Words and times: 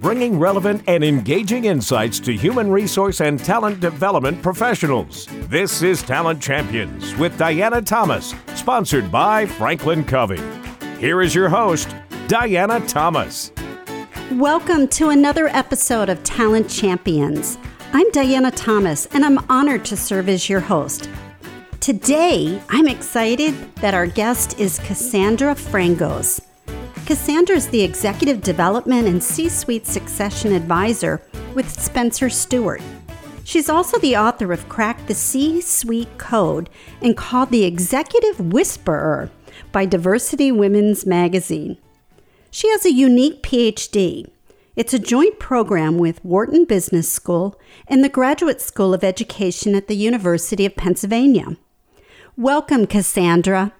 bringing 0.00 0.38
relevant 0.38 0.82
and 0.86 1.02
engaging 1.02 1.64
insights 1.64 2.20
to 2.20 2.32
human 2.32 2.70
resource 2.70 3.20
and 3.20 3.38
talent 3.44 3.80
development 3.80 4.40
professionals. 4.42 5.26
This 5.48 5.82
is 5.82 6.02
Talent 6.02 6.40
Champions 6.40 7.16
with 7.16 7.36
Diana 7.36 7.82
Thomas, 7.82 8.34
sponsored 8.54 9.10
by 9.10 9.46
Franklin 9.46 10.04
Covey. 10.04 10.40
Here 10.98 11.20
is 11.20 11.34
your 11.34 11.48
host, 11.48 11.94
Diana 12.28 12.80
Thomas. 12.86 13.50
Welcome 14.32 14.88
to 14.88 15.08
another 15.08 15.48
episode 15.48 16.08
of 16.08 16.22
Talent 16.22 16.70
Champions. 16.70 17.58
I'm 17.92 18.10
Diana 18.10 18.50
Thomas, 18.50 19.06
and 19.06 19.24
I'm 19.24 19.38
honored 19.50 19.84
to 19.86 19.96
serve 19.96 20.28
as 20.28 20.48
your 20.48 20.60
host. 20.60 21.08
Today, 21.80 22.60
I'm 22.68 22.86
excited 22.86 23.54
that 23.76 23.94
our 23.94 24.06
guest 24.06 24.60
is 24.60 24.78
Cassandra 24.80 25.54
Frangos. 25.54 26.47
Cassandra 27.08 27.56
is 27.56 27.68
the 27.68 27.80
Executive 27.80 28.42
Development 28.42 29.08
and 29.08 29.22
C 29.22 29.48
Suite 29.48 29.86
Succession 29.86 30.52
Advisor 30.52 31.22
with 31.54 31.70
Spencer 31.70 32.28
Stuart. 32.28 32.82
She's 33.44 33.70
also 33.70 33.98
the 33.98 34.14
author 34.14 34.52
of 34.52 34.68
Crack 34.68 35.06
the 35.06 35.14
C 35.14 35.62
Suite 35.62 36.18
Code 36.18 36.68
and 37.00 37.16
called 37.16 37.48
the 37.48 37.64
Executive 37.64 38.52
Whisperer 38.52 39.30
by 39.72 39.86
Diversity 39.86 40.52
Women's 40.52 41.06
Magazine. 41.06 41.78
She 42.50 42.68
has 42.68 42.84
a 42.84 42.92
unique 42.92 43.42
PhD. 43.42 44.30
It's 44.76 44.92
a 44.92 44.98
joint 44.98 45.38
program 45.38 45.96
with 45.96 46.22
Wharton 46.22 46.66
Business 46.66 47.10
School 47.10 47.58
and 47.86 48.04
the 48.04 48.10
Graduate 48.10 48.60
School 48.60 48.92
of 48.92 49.02
Education 49.02 49.74
at 49.74 49.88
the 49.88 49.96
University 49.96 50.66
of 50.66 50.76
Pennsylvania. 50.76 51.56
Welcome, 52.36 52.86
Cassandra. 52.86 53.72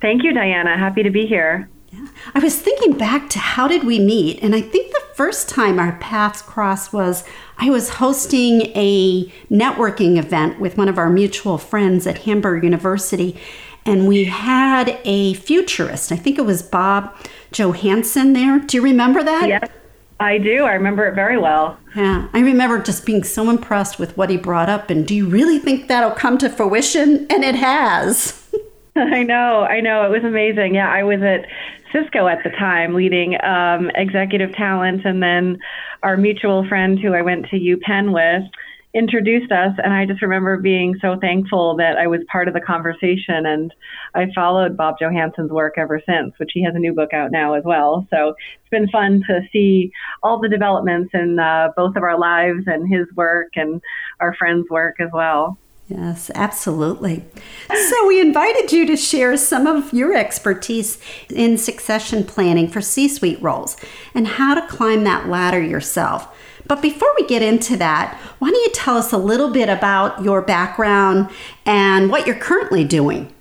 Thank 0.00 0.24
you, 0.24 0.32
Diana. 0.32 0.76
Happy 0.76 1.04
to 1.04 1.10
be 1.10 1.28
here. 1.28 1.68
Yeah. 1.90 2.06
I 2.34 2.38
was 2.38 2.60
thinking 2.60 2.96
back 2.96 3.28
to 3.30 3.38
how 3.40 3.66
did 3.66 3.82
we 3.82 3.98
meet, 3.98 4.40
and 4.42 4.54
I 4.54 4.60
think 4.60 4.92
the 4.92 5.02
first 5.14 5.48
time 5.48 5.78
our 5.78 5.92
paths 6.00 6.40
crossed 6.40 6.92
was 6.92 7.24
I 7.58 7.68
was 7.68 7.90
hosting 7.90 8.62
a 8.76 9.24
networking 9.50 10.16
event 10.16 10.60
with 10.60 10.78
one 10.78 10.88
of 10.88 10.98
our 10.98 11.10
mutual 11.10 11.58
friends 11.58 12.06
at 12.06 12.18
Hamburger 12.18 12.64
University, 12.64 13.36
and 13.84 14.06
we 14.06 14.24
had 14.24 15.00
a 15.04 15.34
futurist. 15.34 16.12
I 16.12 16.16
think 16.16 16.38
it 16.38 16.44
was 16.44 16.62
Bob 16.62 17.14
Johansen 17.50 18.34
there. 18.34 18.60
Do 18.60 18.76
you 18.76 18.82
remember 18.82 19.24
that? 19.24 19.48
Yes, 19.48 19.68
I 20.20 20.38
do. 20.38 20.62
I 20.64 20.74
remember 20.74 21.06
it 21.06 21.16
very 21.16 21.38
well. 21.38 21.76
Yeah, 21.96 22.28
I 22.32 22.38
remember 22.38 22.80
just 22.80 23.04
being 23.04 23.24
so 23.24 23.50
impressed 23.50 23.98
with 23.98 24.16
what 24.16 24.30
he 24.30 24.36
brought 24.36 24.68
up. 24.68 24.90
And 24.90 25.08
do 25.08 25.14
you 25.14 25.26
really 25.28 25.58
think 25.58 25.88
that'll 25.88 26.12
come 26.12 26.38
to 26.38 26.48
fruition? 26.48 27.26
And 27.30 27.42
it 27.42 27.56
has. 27.56 28.36
I 28.96 29.22
know, 29.22 29.62
I 29.62 29.80
know. 29.80 30.04
It 30.04 30.10
was 30.10 30.24
amazing. 30.24 30.74
Yeah, 30.74 30.90
I 30.90 31.04
was 31.04 31.22
at 31.22 31.46
Cisco 31.92 32.26
at 32.26 32.38
the 32.44 32.50
time, 32.50 32.94
leading 32.94 33.36
um, 33.42 33.90
executive 33.94 34.52
talent, 34.54 35.04
and 35.04 35.22
then 35.22 35.58
our 36.02 36.16
mutual 36.16 36.66
friend 36.68 36.98
who 36.98 37.14
I 37.14 37.22
went 37.22 37.46
to 37.50 37.56
UPenn 37.56 38.12
with 38.12 38.50
introduced 38.92 39.52
us 39.52 39.72
and 39.78 39.92
I 39.92 40.04
just 40.04 40.20
remember 40.20 40.56
being 40.56 40.96
so 41.00 41.16
thankful 41.20 41.76
that 41.76 41.96
I 41.96 42.08
was 42.08 42.20
part 42.30 42.48
of 42.48 42.54
the 42.54 42.60
conversation 42.60 43.46
and 43.46 43.72
I 44.14 44.26
followed 44.34 44.76
Bob 44.76 44.96
Johansen's 44.98 45.52
work 45.52 45.74
ever 45.76 46.02
since, 46.04 46.34
which 46.38 46.50
he 46.52 46.64
has 46.64 46.74
a 46.74 46.78
new 46.78 46.92
book 46.92 47.12
out 47.12 47.30
now 47.30 47.54
as 47.54 47.62
well. 47.64 48.06
So 48.10 48.30
it's 48.30 48.70
been 48.70 48.88
fun 48.88 49.22
to 49.28 49.42
see 49.52 49.92
all 50.24 50.40
the 50.40 50.48
developments 50.48 51.10
in 51.14 51.38
uh, 51.38 51.68
both 51.76 51.94
of 51.94 52.02
our 52.02 52.18
lives 52.18 52.64
and 52.66 52.92
his 52.92 53.06
work 53.14 53.50
and 53.54 53.80
our 54.18 54.34
friends' 54.34 54.68
work 54.70 54.96
as 54.98 55.10
well. 55.12 55.56
Yes, 55.90 56.30
absolutely. 56.36 57.24
So, 57.68 58.06
we 58.06 58.20
invited 58.20 58.70
you 58.70 58.86
to 58.86 58.96
share 58.96 59.36
some 59.36 59.66
of 59.66 59.92
your 59.92 60.14
expertise 60.14 60.98
in 61.28 61.58
succession 61.58 62.22
planning 62.22 62.68
for 62.68 62.80
C 62.80 63.08
suite 63.08 63.42
roles 63.42 63.76
and 64.14 64.28
how 64.28 64.54
to 64.54 64.64
climb 64.68 65.02
that 65.02 65.28
ladder 65.28 65.60
yourself. 65.60 66.28
But 66.68 66.80
before 66.80 67.12
we 67.18 67.26
get 67.26 67.42
into 67.42 67.76
that, 67.78 68.16
why 68.38 68.50
don't 68.50 68.62
you 68.62 68.70
tell 68.72 68.96
us 68.96 69.12
a 69.12 69.18
little 69.18 69.50
bit 69.50 69.68
about 69.68 70.22
your 70.22 70.42
background 70.42 71.28
and 71.66 72.08
what 72.08 72.24
you're 72.24 72.36
currently 72.36 72.84
doing? 72.84 73.34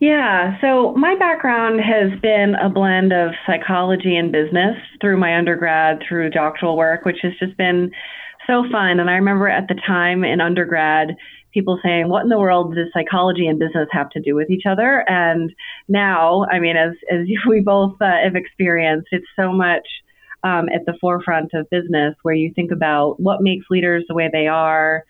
Yeah, 0.00 0.58
so 0.62 0.94
my 0.94 1.16
background 1.16 1.80
has 1.82 2.18
been 2.20 2.54
a 2.54 2.70
blend 2.70 3.12
of 3.12 3.32
psychology 3.46 4.16
and 4.16 4.32
business 4.32 4.76
through 5.02 5.18
my 5.18 5.36
undergrad, 5.36 6.02
through 6.08 6.30
doctoral 6.30 6.78
work, 6.78 7.04
which 7.04 7.18
has 7.22 7.32
just 7.38 7.58
been 7.58 7.90
so 8.46 8.64
fun. 8.70 9.00
And 9.00 9.10
I 9.10 9.14
remember 9.14 9.48
at 9.48 9.68
the 9.68 9.80
time 9.86 10.24
in 10.24 10.40
undergrad, 10.40 11.16
people 11.52 11.78
saying, 11.82 12.08
"What 12.08 12.22
in 12.22 12.28
the 12.28 12.38
world 12.38 12.74
does 12.74 12.88
psychology 12.92 13.46
and 13.46 13.58
business 13.58 13.88
have 13.92 14.10
to 14.10 14.20
do 14.20 14.34
with 14.34 14.50
each 14.50 14.66
other?" 14.66 15.04
And 15.08 15.52
now, 15.88 16.44
I 16.50 16.58
mean, 16.58 16.76
as 16.76 16.92
as 17.10 17.26
we 17.48 17.60
both 17.60 18.00
uh, 18.00 18.22
have 18.22 18.36
experienced, 18.36 19.08
it's 19.10 19.26
so 19.36 19.52
much 19.52 19.86
um, 20.44 20.68
at 20.68 20.84
the 20.86 20.96
forefront 21.00 21.52
of 21.54 21.70
business, 21.70 22.14
where 22.22 22.34
you 22.34 22.52
think 22.54 22.72
about 22.72 23.18
what 23.20 23.42
makes 23.42 23.66
leaders 23.70 24.04
the 24.08 24.14
way 24.14 24.28
they 24.32 24.46
are, 24.46 25.04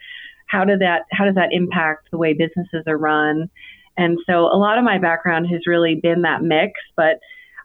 how 0.46 0.64
did 0.64 0.80
that 0.80 1.02
how 1.12 1.24
does 1.24 1.34
that 1.34 1.52
impact 1.52 2.10
the 2.10 2.18
way 2.18 2.32
businesses 2.32 2.84
are 2.86 2.98
run, 2.98 3.50
and 3.96 4.18
so 4.26 4.46
a 4.46 4.58
lot 4.58 4.78
of 4.78 4.84
my 4.84 4.98
background 4.98 5.46
has 5.48 5.66
really 5.66 5.94
been 5.94 6.22
that 6.22 6.42
mix, 6.42 6.72
but 6.96 7.18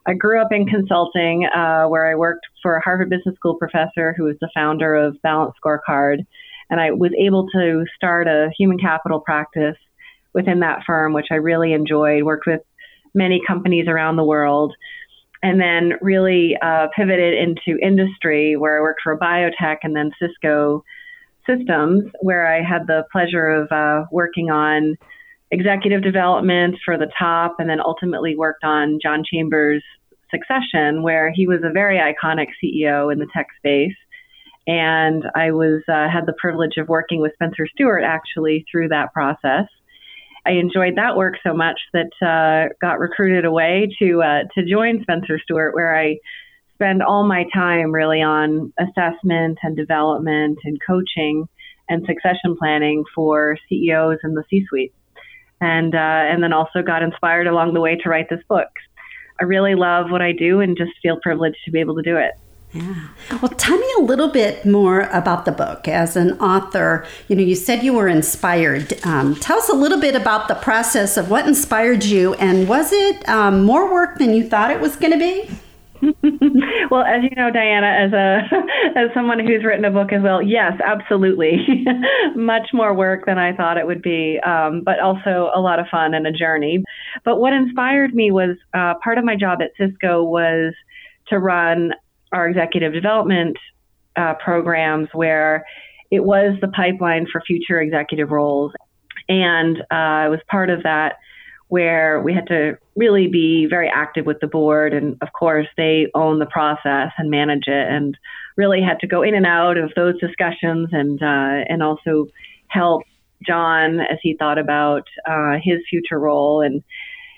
I 0.06 0.14
grew 0.14 0.40
up 0.40 0.50
in 0.50 0.66
consulting, 0.66 1.46
uh, 1.46 1.86
where 1.86 2.10
I 2.10 2.14
worked 2.16 2.46
for 2.62 2.76
a 2.76 2.82
Harvard 2.82 3.10
Business 3.10 3.36
School 3.36 3.56
professor 3.56 4.14
who 4.16 4.24
was 4.24 4.36
the 4.40 4.50
founder 4.54 4.94
of 4.94 5.20
Balanced 5.22 5.58
Scorecard. 5.64 6.26
And 6.70 6.80
I 6.80 6.90
was 6.90 7.12
able 7.18 7.48
to 7.50 7.84
start 7.94 8.26
a 8.26 8.50
human 8.58 8.78
capital 8.78 9.20
practice 9.20 9.76
within 10.32 10.60
that 10.60 10.80
firm, 10.86 11.12
which 11.12 11.26
I 11.30 11.36
really 11.36 11.72
enjoyed, 11.72 12.24
worked 12.24 12.46
with 12.46 12.62
many 13.14 13.40
companies 13.46 13.86
around 13.88 14.16
the 14.16 14.24
world, 14.24 14.74
and 15.42 15.60
then 15.60 15.92
really 16.00 16.56
uh, 16.62 16.88
pivoted 16.96 17.34
into 17.34 17.78
industry, 17.80 18.56
where 18.56 18.78
I 18.78 18.80
worked 18.80 19.02
for 19.02 19.18
biotech 19.18 19.78
and 19.82 19.94
then 19.94 20.10
Cisco 20.18 20.82
Systems, 21.46 22.04
where 22.20 22.46
I 22.46 22.62
had 22.62 22.86
the 22.86 23.04
pleasure 23.12 23.48
of 23.48 23.70
uh, 23.70 24.06
working 24.10 24.50
on 24.50 24.96
executive 25.52 26.02
development 26.02 26.76
for 26.84 26.98
the 26.98 27.10
top, 27.16 27.56
and 27.58 27.68
then 27.68 27.78
ultimately 27.78 28.34
worked 28.34 28.64
on 28.64 28.98
John 29.00 29.22
Chambers' 29.22 29.84
succession, 30.30 31.02
where 31.02 31.30
he 31.30 31.46
was 31.46 31.60
a 31.62 31.70
very 31.70 31.98
iconic 31.98 32.48
CEO 32.62 33.12
in 33.12 33.18
the 33.18 33.26
tech 33.32 33.48
space. 33.58 33.94
And 34.66 35.24
I 35.36 35.50
was 35.50 35.82
uh, 35.88 36.08
had 36.08 36.24
the 36.26 36.34
privilege 36.40 36.78
of 36.78 36.88
working 36.88 37.20
with 37.20 37.34
Spencer 37.34 37.66
Stuart 37.66 38.02
actually 38.02 38.64
through 38.70 38.88
that 38.88 39.12
process. 39.12 39.66
I 40.46 40.52
enjoyed 40.52 40.96
that 40.96 41.16
work 41.16 41.34
so 41.46 41.52
much 41.52 41.78
that 41.92 42.10
uh, 42.26 42.72
got 42.80 42.98
recruited 42.98 43.44
away 43.44 43.94
to 44.00 44.22
uh, 44.22 44.42
to 44.54 44.64
join 44.64 45.02
Spencer 45.02 45.38
Stuart, 45.38 45.74
where 45.74 45.96
I 45.96 46.16
spend 46.74 47.02
all 47.02 47.24
my 47.24 47.44
time 47.54 47.92
really 47.92 48.22
on 48.22 48.72
assessment 48.78 49.58
and 49.62 49.76
development 49.76 50.58
and 50.64 50.78
coaching 50.84 51.46
and 51.88 52.04
succession 52.06 52.56
planning 52.58 53.04
for 53.14 53.58
CEOs 53.68 54.18
in 54.24 54.34
the 54.34 54.44
C-suite 54.48 54.92
and 55.62 55.94
uh, 55.94 55.98
and 55.98 56.42
then 56.42 56.52
also 56.52 56.82
got 56.82 57.02
inspired 57.02 57.46
along 57.46 57.72
the 57.72 57.80
way 57.80 57.96
to 57.96 58.08
write 58.08 58.28
this 58.28 58.42
book. 58.48 58.68
I 59.40 59.44
really 59.44 59.74
love 59.74 60.10
what 60.10 60.20
I 60.20 60.32
do 60.32 60.60
and 60.60 60.76
just 60.76 60.90
feel 61.00 61.18
privileged 61.22 61.58
to 61.64 61.70
be 61.70 61.80
able 61.80 61.94
to 61.96 62.02
do 62.02 62.16
it. 62.16 62.32
Yeah. 62.72 63.08
Well, 63.40 63.50
tell 63.50 63.76
me 63.76 63.86
a 63.98 64.00
little 64.00 64.28
bit 64.28 64.64
more 64.64 65.02
about 65.12 65.44
the 65.44 65.52
book. 65.52 65.86
As 65.86 66.16
an 66.16 66.38
author, 66.40 67.06
you 67.28 67.36
know, 67.36 67.42
you 67.42 67.54
said 67.54 67.82
you 67.82 67.92
were 67.92 68.08
inspired. 68.08 68.98
Um, 69.04 69.36
tell 69.36 69.58
us 69.58 69.68
a 69.68 69.74
little 69.74 70.00
bit 70.00 70.16
about 70.16 70.48
the 70.48 70.54
process 70.54 71.16
of 71.16 71.30
what 71.30 71.46
inspired 71.46 72.04
you, 72.04 72.34
and 72.34 72.68
was 72.68 72.90
it 72.92 73.28
um, 73.28 73.64
more 73.64 73.92
work 73.92 74.18
than 74.18 74.32
you 74.32 74.48
thought 74.48 74.70
it 74.70 74.80
was 74.80 74.96
going 74.96 75.12
to 75.12 75.18
be? 75.18 75.50
well, 76.90 77.02
as 77.02 77.22
you 77.22 77.30
know, 77.36 77.50
Diana, 77.52 77.86
as 77.86 78.12
a 78.12 78.40
as 78.98 79.10
someone 79.14 79.38
who's 79.38 79.64
written 79.64 79.84
a 79.84 79.90
book 79.90 80.12
as 80.12 80.22
well, 80.22 80.42
yes, 80.42 80.72
absolutely, 80.84 81.64
much 82.34 82.68
more 82.72 82.92
work 82.92 83.26
than 83.26 83.38
I 83.38 83.54
thought 83.54 83.76
it 83.78 83.86
would 83.86 84.02
be, 84.02 84.40
um, 84.44 84.82
but 84.84 84.98
also 84.98 85.50
a 85.54 85.60
lot 85.60 85.78
of 85.78 85.86
fun 85.90 86.14
and 86.14 86.26
a 86.26 86.32
journey. 86.32 86.82
But 87.24 87.38
what 87.38 87.52
inspired 87.52 88.14
me 88.14 88.32
was 88.32 88.56
uh, 88.74 88.94
part 89.02 89.18
of 89.18 89.24
my 89.24 89.36
job 89.36 89.60
at 89.62 89.70
Cisco 89.78 90.24
was 90.24 90.74
to 91.28 91.38
run 91.38 91.92
our 92.32 92.48
executive 92.48 92.92
development 92.92 93.56
uh, 94.16 94.34
programs 94.42 95.08
where 95.12 95.64
it 96.10 96.24
was 96.24 96.56
the 96.60 96.68
pipeline 96.68 97.26
for 97.30 97.40
future 97.46 97.80
executive 97.80 98.30
roles, 98.30 98.72
and 99.28 99.78
uh, 99.82 100.24
I 100.26 100.28
was 100.28 100.40
part 100.50 100.68
of 100.68 100.82
that 100.82 101.16
where 101.68 102.20
we 102.20 102.34
had 102.34 102.48
to 102.48 102.76
really 102.96 103.26
be 103.26 103.66
very 103.66 103.88
active 103.88 104.26
with 104.26 104.40
the 104.40 104.46
board. 104.46 104.92
And 104.92 105.16
of 105.22 105.28
course, 105.32 105.66
they 105.76 106.08
own 106.14 106.38
the 106.38 106.46
process 106.46 107.12
and 107.18 107.30
manage 107.30 107.66
it, 107.66 107.88
and 107.88 108.16
really 108.56 108.82
had 108.82 109.00
to 109.00 109.06
go 109.06 109.22
in 109.22 109.34
and 109.34 109.46
out 109.46 109.78
of 109.78 109.92
those 109.96 110.18
discussions 110.20 110.88
and 110.92 111.22
uh, 111.22 111.64
and 111.68 111.82
also 111.82 112.28
help 112.68 113.02
John 113.46 114.00
as 114.00 114.18
he 114.22 114.36
thought 114.36 114.58
about 114.58 115.06
uh, 115.28 115.56
his 115.62 115.80
future 115.88 116.18
role. 116.18 116.60
And 116.60 116.82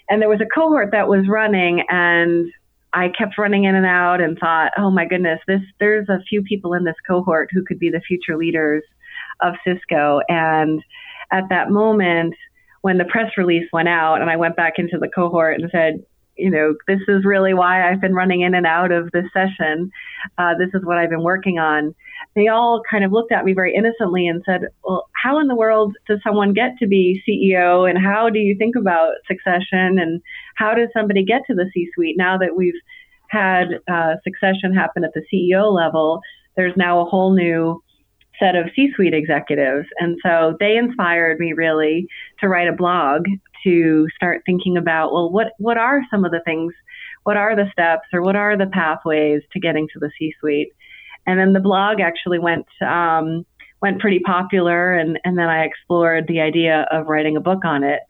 and 0.08 0.20
there 0.20 0.28
was 0.28 0.40
a 0.40 0.54
cohort 0.54 0.90
that 0.92 1.08
was 1.08 1.28
running, 1.28 1.84
and 1.88 2.50
I 2.92 3.08
kept 3.08 3.38
running 3.38 3.64
in 3.64 3.74
and 3.74 3.86
out 3.86 4.20
and 4.20 4.38
thought, 4.38 4.72
oh 4.76 4.90
my 4.90 5.06
goodness, 5.06 5.40
this 5.46 5.62
there's 5.80 6.08
a 6.08 6.22
few 6.28 6.42
people 6.42 6.74
in 6.74 6.84
this 6.84 6.96
cohort 7.06 7.50
who 7.52 7.64
could 7.64 7.78
be 7.78 7.90
the 7.90 8.00
future 8.00 8.36
leaders 8.36 8.82
of 9.40 9.54
Cisco. 9.66 10.20
And 10.28 10.82
at 11.32 11.48
that 11.48 11.70
moment, 11.70 12.34
when 12.84 12.98
the 12.98 13.06
press 13.06 13.30
release 13.38 13.66
went 13.72 13.88
out 13.88 14.20
and 14.20 14.28
I 14.28 14.36
went 14.36 14.56
back 14.56 14.74
into 14.76 14.98
the 15.00 15.08
cohort 15.08 15.58
and 15.58 15.70
said, 15.72 16.04
you 16.36 16.50
know, 16.50 16.74
this 16.86 17.00
is 17.08 17.24
really 17.24 17.54
why 17.54 17.90
I've 17.90 17.98
been 18.02 18.12
running 18.12 18.42
in 18.42 18.54
and 18.54 18.66
out 18.66 18.92
of 18.92 19.10
this 19.10 19.24
session. 19.32 19.90
Uh, 20.36 20.52
this 20.58 20.68
is 20.74 20.84
what 20.84 20.98
I've 20.98 21.08
been 21.08 21.22
working 21.22 21.58
on. 21.58 21.94
They 22.36 22.48
all 22.48 22.82
kind 22.90 23.02
of 23.02 23.10
looked 23.10 23.32
at 23.32 23.46
me 23.46 23.54
very 23.54 23.74
innocently 23.74 24.26
and 24.26 24.42
said, 24.44 24.68
Well, 24.82 25.08
how 25.14 25.40
in 25.40 25.48
the 25.48 25.54
world 25.54 25.96
does 26.06 26.18
someone 26.22 26.52
get 26.52 26.76
to 26.80 26.86
be 26.86 27.22
CEO? 27.26 27.88
And 27.88 27.96
how 27.96 28.28
do 28.28 28.38
you 28.38 28.54
think 28.54 28.76
about 28.76 29.14
succession? 29.26 29.98
And 29.98 30.20
how 30.56 30.74
does 30.74 30.88
somebody 30.94 31.24
get 31.24 31.40
to 31.46 31.54
the 31.54 31.70
C 31.72 31.88
suite 31.94 32.16
now 32.18 32.36
that 32.36 32.54
we've 32.54 32.74
had 33.28 33.80
uh, 33.90 34.16
succession 34.24 34.74
happen 34.74 35.04
at 35.04 35.14
the 35.14 35.24
CEO 35.32 35.74
level? 35.74 36.20
There's 36.54 36.76
now 36.76 37.00
a 37.00 37.06
whole 37.06 37.34
new 37.34 37.82
set 38.38 38.56
of 38.56 38.66
C 38.74 38.90
suite 38.94 39.14
executives. 39.14 39.86
And 39.98 40.18
so 40.24 40.56
they 40.60 40.76
inspired 40.76 41.38
me 41.38 41.52
really 41.52 42.06
to 42.40 42.48
write 42.48 42.68
a 42.68 42.72
blog 42.72 43.24
to 43.64 44.06
start 44.14 44.42
thinking 44.44 44.76
about 44.76 45.12
well, 45.12 45.30
what, 45.30 45.52
what 45.58 45.78
are 45.78 46.02
some 46.10 46.24
of 46.24 46.32
the 46.32 46.42
things, 46.44 46.72
what 47.22 47.36
are 47.36 47.56
the 47.56 47.70
steps, 47.72 48.08
or 48.12 48.22
what 48.22 48.36
are 48.36 48.56
the 48.56 48.66
pathways 48.66 49.42
to 49.52 49.60
getting 49.60 49.88
to 49.92 49.98
the 49.98 50.10
C 50.18 50.32
suite? 50.40 50.72
And 51.26 51.38
then 51.38 51.52
the 51.52 51.60
blog 51.60 52.00
actually 52.00 52.38
went. 52.38 52.66
Um, 52.80 53.46
went 53.82 54.00
pretty 54.00 54.20
popular 54.20 54.94
and, 54.94 55.20
and 55.24 55.36
then 55.36 55.46
I 55.46 55.64
explored 55.64 56.26
the 56.26 56.40
idea 56.40 56.86
of 56.90 57.06
writing 57.06 57.36
a 57.36 57.40
book 57.40 57.66
on 57.66 57.84
it. 57.84 58.00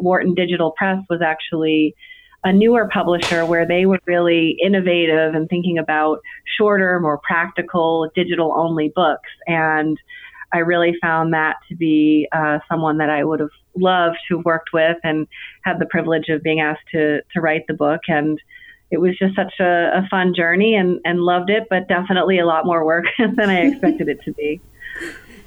Wharton 0.00 0.34
Digital 0.34 0.72
Press 0.72 0.98
was 1.08 1.22
actually 1.22 1.94
a 2.44 2.52
newer 2.52 2.88
publisher 2.92 3.46
where 3.46 3.66
they 3.66 3.86
were 3.86 3.98
really 4.06 4.56
innovative 4.62 5.34
and 5.34 5.48
thinking 5.48 5.78
about 5.78 6.20
shorter, 6.58 7.00
more 7.00 7.18
practical, 7.18 8.10
digital 8.14 8.52
only 8.56 8.92
books. 8.94 9.30
And 9.46 9.98
I 10.52 10.58
really 10.58 10.94
found 11.00 11.32
that 11.32 11.56
to 11.68 11.74
be 11.74 12.28
uh, 12.32 12.58
someone 12.70 12.98
that 12.98 13.10
I 13.10 13.24
would 13.24 13.40
have 13.40 13.50
loved 13.74 14.18
to 14.28 14.36
have 14.36 14.44
worked 14.44 14.70
with 14.72 14.98
and 15.02 15.26
had 15.62 15.78
the 15.78 15.86
privilege 15.86 16.28
of 16.28 16.42
being 16.42 16.60
asked 16.60 16.86
to, 16.92 17.22
to 17.32 17.40
write 17.40 17.66
the 17.66 17.74
book. 17.74 18.02
And 18.08 18.38
it 18.90 19.00
was 19.00 19.18
just 19.18 19.34
such 19.34 19.54
a, 19.58 19.90
a 19.98 20.06
fun 20.10 20.34
journey 20.36 20.76
and, 20.76 21.00
and 21.04 21.20
loved 21.20 21.50
it, 21.50 21.64
but 21.70 21.88
definitely 21.88 22.38
a 22.38 22.46
lot 22.46 22.66
more 22.66 22.84
work 22.84 23.06
than 23.18 23.50
I 23.50 23.66
expected 23.66 24.08
it 24.08 24.22
to 24.24 24.32
be. 24.32 24.60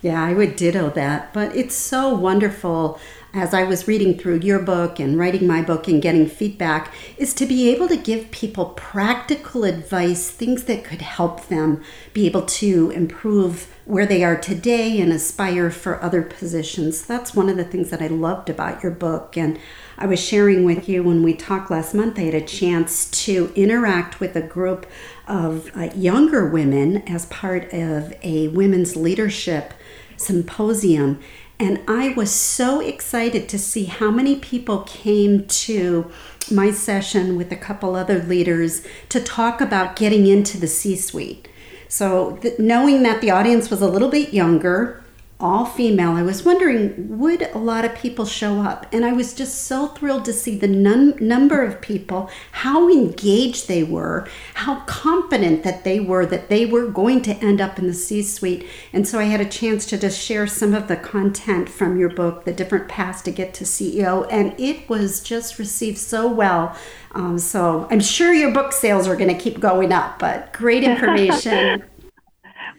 Yeah, 0.02 0.24
I 0.24 0.34
would 0.34 0.56
ditto 0.56 0.92
that. 0.92 1.34
But 1.34 1.56
it's 1.56 1.74
so 1.74 2.14
wonderful 2.14 3.00
as 3.38 3.54
I 3.54 3.64
was 3.64 3.88
reading 3.88 4.18
through 4.18 4.40
your 4.40 4.58
book 4.58 5.00
and 5.00 5.18
writing 5.18 5.46
my 5.46 5.62
book 5.62 5.88
and 5.88 6.02
getting 6.02 6.28
feedback 6.28 6.92
is 7.18 7.36
to 7.36 7.46
be 7.46 7.70
able 7.70 7.88
to 7.88 7.96
give 7.96 8.32
people 8.32 8.74
practical 8.76 9.64
advice, 9.64 10.32
things 10.32 10.64
that 10.64 10.84
could 10.84 11.04
help 11.04 11.48
them 11.48 11.84
be 12.14 12.26
able 12.26 12.48
to 12.48 12.90
improve 12.90 13.72
where 13.86 14.08
they 14.08 14.24
are 14.24 14.36
today 14.36 15.00
and 15.00 15.14
aspire 15.14 15.70
for 15.70 16.02
other 16.02 16.24
positions. 16.24 17.06
That's 17.06 17.36
one 17.36 17.48
of 17.48 17.58
the 17.58 17.64
things 17.64 17.92
that 17.92 18.02
I 18.02 18.08
loved 18.08 18.50
about 18.50 18.82
your 18.82 18.92
book. 18.92 19.38
And 19.38 19.60
I 20.00 20.08
was 20.08 20.20
sharing 20.20 20.66
with 20.66 20.90
you 20.90 21.04
when 21.04 21.22
we 21.22 21.36
talked 21.36 21.70
last 21.70 21.94
month, 21.94 22.18
I 22.18 22.24
had 22.24 22.34
a 22.34 22.42
chance 22.42 23.10
to 23.26 23.54
interact 23.56 24.20
with 24.20 24.36
a 24.36 24.42
group 24.42 24.88
of 25.28 25.70
uh, 25.78 25.90
younger 25.96 26.48
women 26.48 26.98
as 27.08 27.28
part 27.28 27.72
of 27.72 28.16
a 28.24 28.48
women's 28.48 28.96
leadership 28.96 29.76
symposium. 30.18 31.20
And 31.60 31.82
I 31.88 32.10
was 32.10 32.32
so 32.32 32.82
excited 32.82 33.50
to 33.50 33.58
see 33.58 33.86
how 33.86 34.12
many 34.12 34.36
people 34.36 34.80
came 34.82 35.46
to 35.48 36.12
my 36.52 36.72
session 36.72 37.36
with 37.36 37.52
a 37.52 37.56
couple 37.56 37.96
other 37.96 38.22
leaders 38.22 38.86
to 39.10 39.20
talk 39.20 39.60
about 39.60 39.96
getting 39.96 40.28
into 40.28 40.58
the 40.58 40.68
C 40.68 40.96
suite. 40.96 41.48
So, 41.88 42.38
th- 42.42 42.60
knowing 42.60 43.04
that 43.04 43.22
the 43.22 43.32
audience 43.32 43.70
was 43.70 43.82
a 43.82 43.88
little 43.88 44.10
bit 44.10 44.34
younger, 44.34 45.04
all 45.40 45.66
female. 45.66 46.14
I 46.14 46.24
was 46.24 46.44
wondering, 46.44 47.20
would 47.20 47.44
a 47.44 47.60
lot 47.60 47.86
of 47.86 47.94
people 47.94 48.26
show 48.26 48.62
up? 48.62 48.88
And 48.92 49.06
I 49.06 49.14
was 49.14 49.36
just 49.36 49.66
so 49.66 49.88
thrilled 49.88 50.26
to 50.26 50.34
see 50.34 50.58
the 50.58 50.68
num- 50.68 51.16
number 51.20 51.64
of 51.64 51.80
people, 51.80 52.32
how 52.54 52.90
engaged 52.90 53.68
they 53.68 53.84
were, 53.84 54.28
how 54.56 54.80
confident 54.86 55.64
that 55.64 55.84
they 55.84 56.00
were 56.00 56.26
that 56.26 56.50
they 56.50 56.66
were 56.66 56.88
going 56.88 57.22
to 57.24 57.36
end 57.36 57.62
up 57.62 57.78
in 57.78 57.86
the 57.86 57.94
C 57.94 58.24
suite. 58.24 58.68
And 58.92 59.08
so 59.08 59.20
I 59.20 59.26
had 59.26 59.42
a 59.42 59.46
chance 59.46 59.86
to 59.88 59.98
just 59.98 60.20
share 60.20 60.48
some 60.48 60.74
of 60.74 60.88
the 60.88 60.98
content 60.98 61.70
from 61.70 62.00
your 62.00 62.10
book, 62.10 62.46
The 62.46 62.54
Different 62.54 62.88
Paths 62.88 63.22
to 63.24 63.32
Get 63.32 63.54
to 63.56 63.64
CEO, 63.64 64.28
and 64.32 64.60
it 64.60 64.90
was 64.90 65.22
just 65.22 65.60
received 65.60 66.00
so 66.00 66.28
well. 66.28 66.76
Um, 67.12 67.38
so 67.38 67.88
I'm 67.92 68.00
sure 68.00 68.34
your 68.34 68.52
book 68.52 68.74
sales 68.74 69.08
are 69.08 69.16
going 69.16 69.36
to 69.36 69.40
keep 69.40 69.60
going 69.60 69.92
up, 69.92 70.18
but 70.18 70.52
great 70.54 70.84
information. 70.84 71.84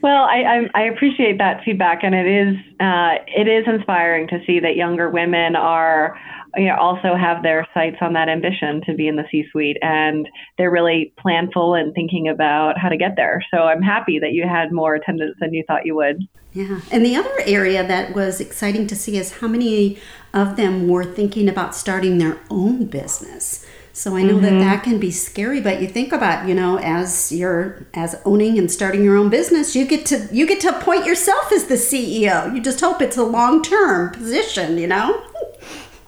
Well, 0.00 0.24
I, 0.24 0.68
I, 0.74 0.80
I, 0.80 0.82
appreciate 0.84 1.38
that 1.38 1.64
feedback, 1.64 2.04
and 2.04 2.14
it 2.14 2.26
is 2.26 2.54
uh, 2.78 3.16
it 3.26 3.48
is 3.48 3.64
inspiring 3.66 4.28
to 4.28 4.38
see 4.46 4.60
that 4.60 4.76
younger 4.76 5.10
women 5.10 5.56
are 5.56 6.16
you 6.56 6.66
know, 6.66 6.76
also 6.76 7.14
have 7.14 7.42
their 7.42 7.66
sights 7.74 7.96
on 8.00 8.12
that 8.14 8.28
ambition 8.28 8.80
to 8.86 8.94
be 8.94 9.06
in 9.06 9.16
the 9.16 9.24
C-suite, 9.30 9.76
and 9.82 10.28
they're 10.56 10.70
really 10.70 11.12
planful 11.24 11.78
and 11.78 11.94
thinking 11.94 12.28
about 12.28 12.78
how 12.78 12.88
to 12.88 12.96
get 12.96 13.16
there. 13.16 13.44
So 13.52 13.62
I'm 13.62 13.82
happy 13.82 14.18
that 14.18 14.32
you 14.32 14.46
had 14.48 14.72
more 14.72 14.94
attendance 14.94 15.36
than 15.40 15.52
you 15.52 15.64
thought 15.66 15.84
you 15.84 15.94
would. 15.96 16.26
Yeah, 16.54 16.80
and 16.90 17.04
the 17.04 17.16
other 17.16 17.40
area 17.44 17.86
that 17.86 18.14
was 18.14 18.40
exciting 18.40 18.86
to 18.88 18.96
see 18.96 19.16
is 19.18 19.38
how 19.38 19.48
many 19.48 19.98
of 20.32 20.56
them 20.56 20.88
were 20.88 21.04
thinking 21.04 21.48
about 21.48 21.74
starting 21.74 22.18
their 22.18 22.38
own 22.50 22.86
business. 22.86 23.66
So 23.98 24.14
I 24.14 24.22
know 24.22 24.34
mm-hmm. 24.34 24.42
that 24.42 24.60
that 24.60 24.82
can 24.84 25.00
be 25.00 25.10
scary, 25.10 25.60
but 25.60 25.82
you 25.82 25.88
think 25.88 26.12
about, 26.12 26.46
you 26.46 26.54
know, 26.54 26.78
as 26.78 27.32
you're 27.32 27.84
as 27.94 28.14
owning 28.24 28.56
and 28.56 28.70
starting 28.70 29.02
your 29.02 29.16
own 29.16 29.28
business, 29.28 29.74
you 29.74 29.84
get 29.84 30.06
to 30.06 30.28
you 30.30 30.46
get 30.46 30.60
to 30.60 30.68
appoint 30.68 31.04
yourself 31.04 31.50
as 31.50 31.64
the 31.64 31.74
CEO. 31.74 32.54
You 32.54 32.62
just 32.62 32.78
hope 32.78 33.02
it's 33.02 33.16
a 33.16 33.24
long-term 33.24 34.12
position, 34.12 34.78
you 34.78 34.86
know? 34.86 35.20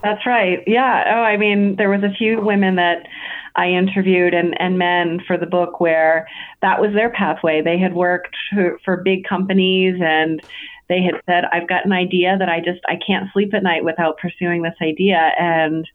That's 0.05 0.25
right. 0.25 0.63
Yeah. 0.69 1.03
Oh, 1.17 1.23
I 1.23 1.37
mean, 1.37 1.75
there 1.75 1.91
was 1.91 2.05
a 2.05 2.15
few 2.17 2.41
women 2.41 2.77
that 2.77 3.09
I 3.57 3.71
interviewed 3.71 4.35
and, 4.35 4.55
and 4.61 4.79
men 4.79 5.19
for 5.27 5.37
the 5.37 5.47
book 5.47 5.81
where 5.81 6.29
that 6.63 6.81
was 6.81 6.93
their 6.95 7.11
pathway. 7.11 7.61
They 7.61 7.77
had 7.77 7.95
worked 7.95 8.37
for 8.85 8.99
big 8.99 9.25
companies 9.25 9.97
and 10.01 10.41
they 10.89 11.03
had 11.03 11.21
said, 11.27 11.43
I've 11.53 11.69
got 11.69 11.87
an 11.87 11.93
idea 11.93 12.37
that 12.39 12.49
I 12.49 12.61
just 12.61 12.83
I 12.89 13.01
can't 13.05 13.33
sleep 13.33 13.53
at 13.53 13.65
night 13.65 13.83
without 13.83 14.19
pursuing 14.19 14.63
this 14.63 14.77
idea 14.81 15.33
and 15.41 15.89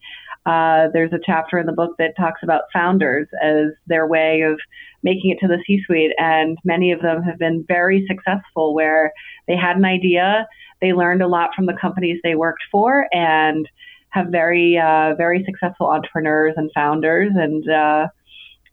uh, 0.45 0.88
there's 0.94 1.13
a 1.13 1.19
chapter 1.25 1.57
in 1.57 1.65
the 1.65 1.71
book 1.71 1.95
that 1.97 2.15
talks 2.18 2.42
about 2.44 2.63
founders 2.71 3.27
as 3.42 3.68
their 3.88 4.07
way 4.07 4.42
of 4.42 4.59
making 5.03 5.31
it 5.31 5.39
to 5.39 5.47
the 5.47 5.62
C 5.65 5.81
suite. 5.86 6.12
And 6.18 6.57
many 6.63 6.92
of 6.92 7.01
them 7.01 7.24
have 7.24 7.39
been 7.39 7.65
very 7.68 8.06
successful 8.07 8.74
where 8.74 9.12
they 9.47 9.56
had 9.56 9.77
an 9.77 9.86
idea, 9.86 10.47
they 10.81 10.94
learned 10.94 11.21
a 11.21 11.27
lot 11.27 11.51
from 11.56 11.65
the 11.65 11.77
companies 11.80 12.19
they 12.24 12.36
worked 12.36 12.63
for, 12.71 13.07
and 13.12 13.68
have 14.09 14.27
very, 14.27 14.77
uh, 14.77 15.15
very 15.15 15.44
successful 15.45 15.88
entrepreneurs 15.88 16.53
and 16.57 16.71
founders. 16.74 17.31
And, 17.36 17.69
uh, 17.69 18.07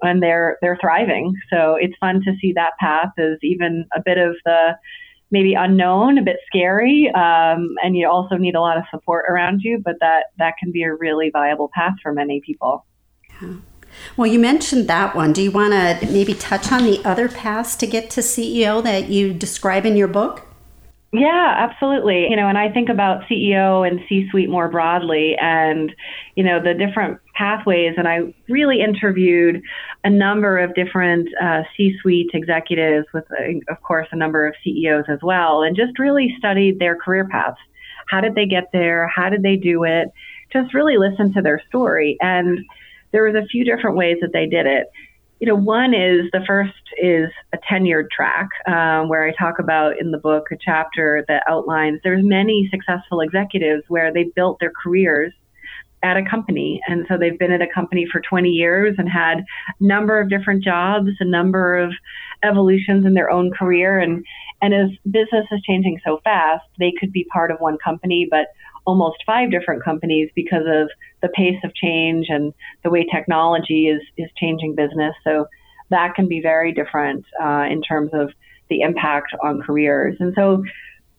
and 0.03 0.23
they're 0.23 0.59
they're 0.61 0.79
thriving. 0.81 1.33
So 1.49 1.77
it's 1.81 1.95
fun 2.01 2.23
to 2.25 2.35
see 2.41 2.53
that 2.55 2.73
path 2.81 3.13
as 3.19 3.39
even 3.43 3.87
a 3.95 4.03
bit 4.05 4.19
of 4.19 4.35
the 4.45 4.77
maybe 5.33 5.55
unknown, 5.55 6.19
a 6.19 6.23
bit 6.23 6.37
scary, 6.47 7.11
um, 7.15 7.75
and 7.83 7.97
you 7.97 8.09
also 8.09 8.37
need 8.37 8.55
a 8.55 8.61
lot 8.61 8.77
of 8.77 8.85
support 8.91 9.25
around 9.29 9.63
you. 9.63 9.81
But 9.85 9.97
that 10.01 10.27
that 10.39 10.55
can 10.61 10.71
be 10.71 10.85
a 10.85 10.95
really 10.95 11.31
viable 11.31 11.71
path 11.75 11.95
for 12.03 12.13
many 12.13 12.41
people. 12.47 12.87
Yeah. 13.41 13.55
Well, 14.17 14.27
you 14.27 14.39
mentioned 14.39 14.89
that 14.89 15.15
one. 15.15 15.33
Do 15.33 15.43
you 15.43 15.51
want 15.51 15.73
to 15.73 16.07
maybe 16.11 16.35
touch 16.35 16.71
on 16.73 16.85
the 16.85 17.05
other 17.05 17.29
paths 17.29 17.77
to 17.77 17.87
get 17.87 18.09
to 18.11 18.21
CEO 18.21 18.83
that 18.83 19.09
you 19.09 19.35
describe 19.35 19.85
in 19.85 19.97
your 19.97 20.09
book? 20.09 20.47
Yeah, 21.15 21.55
absolutely. 21.59 22.27
You 22.31 22.37
know, 22.37 22.49
and 22.49 22.57
I 22.57 22.71
think 22.71 22.89
about 22.89 23.23
CEO 23.31 23.87
and 23.87 24.01
C 24.09 24.27
suite 24.31 24.49
more 24.49 24.69
broadly 24.69 25.37
and, 25.39 25.95
you 26.37 26.43
know, 26.43 26.59
the 26.63 26.73
different 26.73 27.21
pathways. 27.35 27.93
And 27.99 28.09
I 28.09 28.35
really 28.49 28.81
interviewed 28.81 29.61
a 30.05 30.09
number 30.11 30.59
of 30.59 30.75
different 30.75 31.29
uh, 31.41 31.65
C 31.77 31.95
suite 32.01 32.31
executives 32.33 33.07
with, 33.13 33.25
uh, 33.31 33.61
of 33.71 33.83
course, 33.83 34.09
a 34.13 34.17
number 34.17 34.47
of 34.47 34.55
CEOs 34.65 35.05
as 35.09 35.19
well, 35.23 35.63
and 35.63 35.77
just 35.77 35.99
really 35.99 36.35
studied 36.39 36.79
their 36.79 36.97
career 36.97 37.29
paths. 37.29 37.59
How 38.09 38.23
did 38.23 38.35
they 38.35 38.47
get 38.47 38.71
there? 38.73 39.07
How 39.15 39.29
did 39.29 39.43
they 39.43 39.57
do 39.57 39.85
it? 39.85 40.09
Just 40.51 40.73
really 40.73 40.97
listen 40.97 41.35
to 41.35 41.43
their 41.43 41.61
story. 41.69 42.17
And 42.21 42.59
there 43.13 43.25
was 43.25 43.35
a 43.35 43.47
few 43.47 43.67
different 43.67 43.99
ways 43.99 44.17
that 44.23 44.33
they 44.33 44.47
did 44.47 44.65
it 44.65 44.87
you 45.43 45.49
know, 45.49 45.57
one 45.57 45.93
is 45.93 46.31
the 46.33 46.45
first 46.47 46.73
is 47.03 47.29
a 47.53 47.59
tenured 47.69 48.11
track 48.13 48.49
um, 48.69 49.09
where 49.09 49.27
I 49.27 49.33
talk 49.33 49.59
about 49.59 49.99
in 50.01 50.13
the 50.13 50.19
book 50.19 50.45
a 50.53 50.57
chapter 50.57 51.25
that 51.27 51.43
outlines 51.49 51.99
there's 52.05 52.25
many 52.25 52.69
successful 52.71 53.21
executives 53.21 53.83
where 53.89 54.13
they 54.13 54.31
built 54.37 54.59
their 54.61 54.71
careers 54.71 55.33
at 56.05 56.17
a 56.17 56.23
company. 56.23 56.81
And 56.87 57.07
so 57.09 57.19
they've 57.19 57.37
been 57.37 57.51
at 57.51 57.61
a 57.61 57.67
company 57.67 58.07
for 58.11 58.21
20 58.21 58.51
years 58.51 58.95
and 58.99 59.09
had 59.09 59.39
a 59.39 59.45
number 59.85 60.21
of 60.21 60.31
different 60.31 60.63
jobs, 60.63 61.09
a 61.19 61.25
number 61.25 61.77
of 61.77 61.93
evolutions 62.45 63.05
in 63.05 63.15
their 63.15 63.29
own 63.29 63.51
career. 63.51 63.99
And, 63.99 64.25
and 64.61 64.73
as 64.73 64.91
business 65.11 65.47
is 65.51 65.61
changing 65.67 65.99
so 66.05 66.21
fast, 66.23 66.65
they 66.79 66.93
could 67.01 67.13
be 67.13 67.27
part 67.33 67.51
of 67.51 67.59
one 67.59 67.79
company, 67.83 68.29
but 68.31 68.47
almost 68.85 69.19
five 69.25 69.51
different 69.51 69.83
companies 69.85 70.31
because 70.35 70.65
of 70.67 70.89
the 71.23 71.29
pace 71.29 71.59
of 71.65 71.75
change 71.75 72.27
and 72.29 72.53
the 72.83 72.91
way 72.91 73.05
technology 73.05 73.87
is 73.87 74.03
is 74.17 74.31
changing 74.37 74.75
business. 74.75 75.15
So 75.25 75.47
that 75.91 76.15
can 76.15 76.29
be 76.29 76.41
very 76.41 76.73
different 76.73 77.25
uh, 77.43 77.67
in 77.71 77.83
terms 77.83 78.11
of 78.13 78.31
the 78.69 78.81
impact 78.81 79.33
on 79.43 79.61
careers. 79.61 80.17
And 80.19 80.33
so 80.35 80.65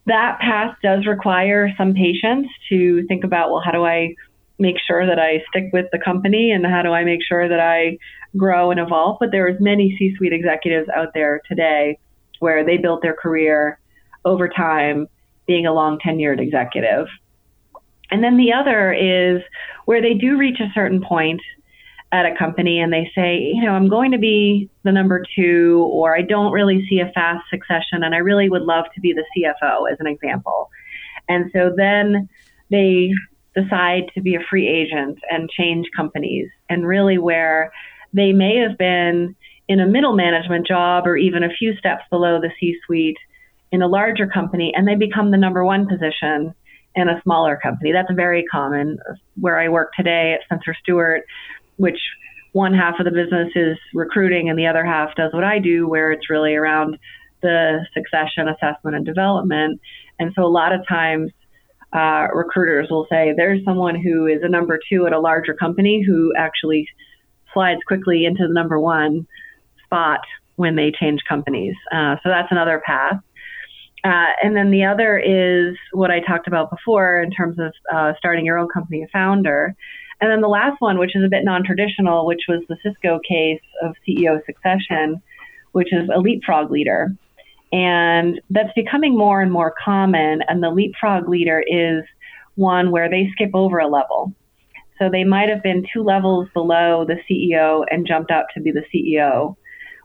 that 0.06 0.40
path 0.40 0.76
does 0.84 1.06
require 1.06 1.72
some 1.78 1.94
patience 1.94 2.48
to 2.70 3.06
think 3.08 3.24
about 3.24 3.52
well, 3.52 3.62
how 3.64 3.72
do 3.72 3.86
I 3.86 4.16
make 4.60 4.76
sure 4.86 5.06
that 5.06 5.20
I 5.20 5.44
stick 5.50 5.70
with 5.74 5.88
the 5.92 6.00
company 6.00 6.52
and 6.52 6.66
how 6.66 6.82
do 6.82 6.90
I 6.90 7.04
make 7.04 7.22
sure 7.28 7.48
that 7.48 7.60
I 7.60 7.98
grow 8.38 8.72
and 8.72 8.80
evolve. 8.80 9.18
But 9.20 9.32
there 9.32 9.48
is 9.48 9.58
many 9.60 9.96
C-suite 9.98 10.34
executives 10.34 10.90
out 10.96 11.10
there 11.14 11.42
today 11.48 12.00
where 12.40 12.66
they 12.66 12.78
built 12.78 13.02
their 13.02 13.16
career 13.16 13.80
over 14.26 14.48
time 14.48 15.08
being 15.48 15.66
a 15.66 15.74
long 15.74 16.00
tenured 16.00 16.40
executive. 16.40 17.08
And 18.12 18.24
then 18.24 18.38
the 18.38 18.54
other 18.54 18.94
is 18.94 19.42
where 19.86 20.02
they 20.02 20.14
do 20.14 20.38
reach 20.38 20.60
a 20.60 20.72
certain 20.74 21.02
point 21.02 21.42
at 22.12 22.28
a 22.28 22.38
company 22.38 22.80
and 22.80 22.94
they 22.94 23.12
say, 23.16 23.40
you 23.40 23.64
know, 23.64 23.72
I'm 23.72 23.90
going 23.90 24.12
to 24.12 24.20
be 24.20 24.70
the 24.84 24.92
number 24.92 25.24
two, 25.36 25.90
or 25.92 26.16
I 26.16 26.22
don't 26.22 26.52
really 26.52 26.86
see 26.88 27.00
a 27.00 27.12
fast 27.12 27.44
succession, 27.50 28.04
and 28.04 28.14
I 28.14 28.20
really 28.20 28.50
would 28.50 28.62
love 28.62 28.86
to 28.94 29.02
be 29.02 29.14
the 29.14 29.26
CFO, 29.36 29.92
as 29.92 29.98
an 30.00 30.06
example. 30.06 30.70
And 31.28 31.50
so 31.54 31.74
then 31.76 32.30
they 32.70 33.12
decide 33.56 34.12
to 34.14 34.22
be 34.22 34.36
a 34.36 34.44
free 34.48 34.68
agent 34.68 35.18
and 35.32 35.50
change 35.50 35.88
companies, 35.96 36.50
and 36.70 36.86
really 36.86 37.18
where 37.18 37.72
they 38.14 38.32
may 38.32 38.58
have 38.58 38.78
been 38.78 39.36
in 39.68 39.80
a 39.80 39.88
middle 39.88 40.14
management 40.14 40.68
job 40.68 41.08
or 41.08 41.18
even 41.18 41.44
a 41.44 41.50
few 41.50 41.76
steps 41.78 42.04
below 42.12 42.40
the 42.40 42.52
C 42.60 42.78
suite 42.86 43.18
in 43.72 43.82
a 43.82 43.88
larger 43.88 44.28
company, 44.28 44.72
and 44.76 44.88
they 44.88 44.96
become 44.96 45.32
the 45.32 45.38
number 45.38 45.66
one 45.66 45.88
position 45.88 46.54
in 46.96 47.10
a 47.10 47.22
smaller 47.24 47.60
company. 47.62 47.92
That's 47.92 48.12
very 48.14 48.44
common. 48.52 48.98
Where 49.40 49.60
I 49.60 49.70
work 49.70 49.92
today 49.96 50.34
at 50.34 50.44
Spencer 50.46 50.76
Stuart, 50.82 51.24
which 51.78 52.00
one 52.52 52.74
half 52.74 53.00
of 53.00 53.06
the 53.06 53.12
business 53.12 53.50
is 53.56 53.78
recruiting 53.94 54.50
and 54.50 54.58
the 54.58 54.68
other 54.68 54.86
half 54.86 55.16
does 55.16 55.34
what 55.34 55.44
I 55.44 55.60
do, 55.60 55.88
where 55.88 56.12
it's 56.12 56.30
really 56.30 56.54
around 56.54 56.98
the 57.42 57.86
succession 57.94 58.48
assessment 58.48 58.96
and 58.96 59.06
development. 59.06 59.82
And 60.20 60.32
so 60.36 60.44
a 60.44 60.48
lot 60.48 60.72
of 60.72 60.88
times, 60.88 61.32
uh, 61.94 62.28
recruiters 62.34 62.88
will 62.90 63.06
say 63.10 63.34
there's 63.36 63.64
someone 63.66 63.96
who 64.00 64.26
is 64.26 64.40
a 64.42 64.50
number 64.50 64.80
two 64.90 65.06
at 65.06 65.14
a 65.14 65.20
larger 65.20 65.54
company 65.54 66.04
who 66.06 66.34
actually 66.38 66.88
slides 67.54 67.82
quickly 67.88 68.26
into 68.26 68.48
the 68.48 68.54
number 68.54 68.80
one 68.80 69.28
spot 69.86 70.20
when 70.56 70.76
they 70.76 70.92
change 70.92 71.22
companies. 71.28 71.76
Uh, 71.92 72.16
so 72.24 72.30
that's 72.30 72.52
another 72.52 72.82
path. 72.86 73.20
Uh, 74.04 74.32
and 74.44 74.56
then 74.56 74.70
the 74.70 74.84
other 74.84 75.18
is 75.18 75.78
what 75.94 76.12
I 76.12 76.20
talked 76.20 76.48
about 76.48 76.70
before 76.70 77.22
in 77.22 77.32
terms 77.32 77.58
of 77.58 77.74
uh, 77.94 78.14
starting 78.18 78.46
your 78.46 78.58
own 78.58 78.68
company, 78.68 79.02
a 79.02 79.08
founder. 79.08 79.76
And 80.20 80.30
then 80.32 80.42
the 80.42 80.48
last 80.48 80.80
one, 80.80 81.00
which 81.00 81.16
is 81.16 81.24
a 81.24 81.30
bit 81.30 81.44
non 81.44 81.64
traditional, 81.64 82.26
which 82.26 82.42
was 82.48 82.62
the 82.68 82.78
Cisco 82.84 83.20
case 83.28 83.62
of 83.82 83.96
CEO 84.08 84.40
succession, 84.46 85.22
which 85.72 85.94
is 85.94 86.10
a 86.14 86.20
leapfrog 86.20 86.70
leader. 86.70 87.16
And 87.72 88.40
that's 88.50 88.74
becoming 88.74 89.18
more 89.18 89.42
and 89.42 89.52
more 89.52 89.74
common. 89.84 90.42
And 90.48 90.62
the 90.62 90.70
leapfrog 90.70 91.28
leader 91.28 91.64
is 91.66 92.04
one 92.56 92.92
where 92.92 93.10
they 93.10 93.30
skip 93.32 93.52
over 93.54 93.80
a 93.80 93.88
level. 93.88 94.34
So 95.00 95.10
they 95.10 95.24
might 95.24 95.50
have 95.50 95.64
been 95.64 95.86
two 95.92 96.04
levels 96.04 96.48
below 96.54 97.06
the 97.06 97.18
CEO 97.30 97.84
and 97.90 98.08
jumped 98.08 98.32
up 98.32 98.48
to 98.54 98.62
be 98.62 98.72
the 98.72 98.86
CEO, 98.94 99.56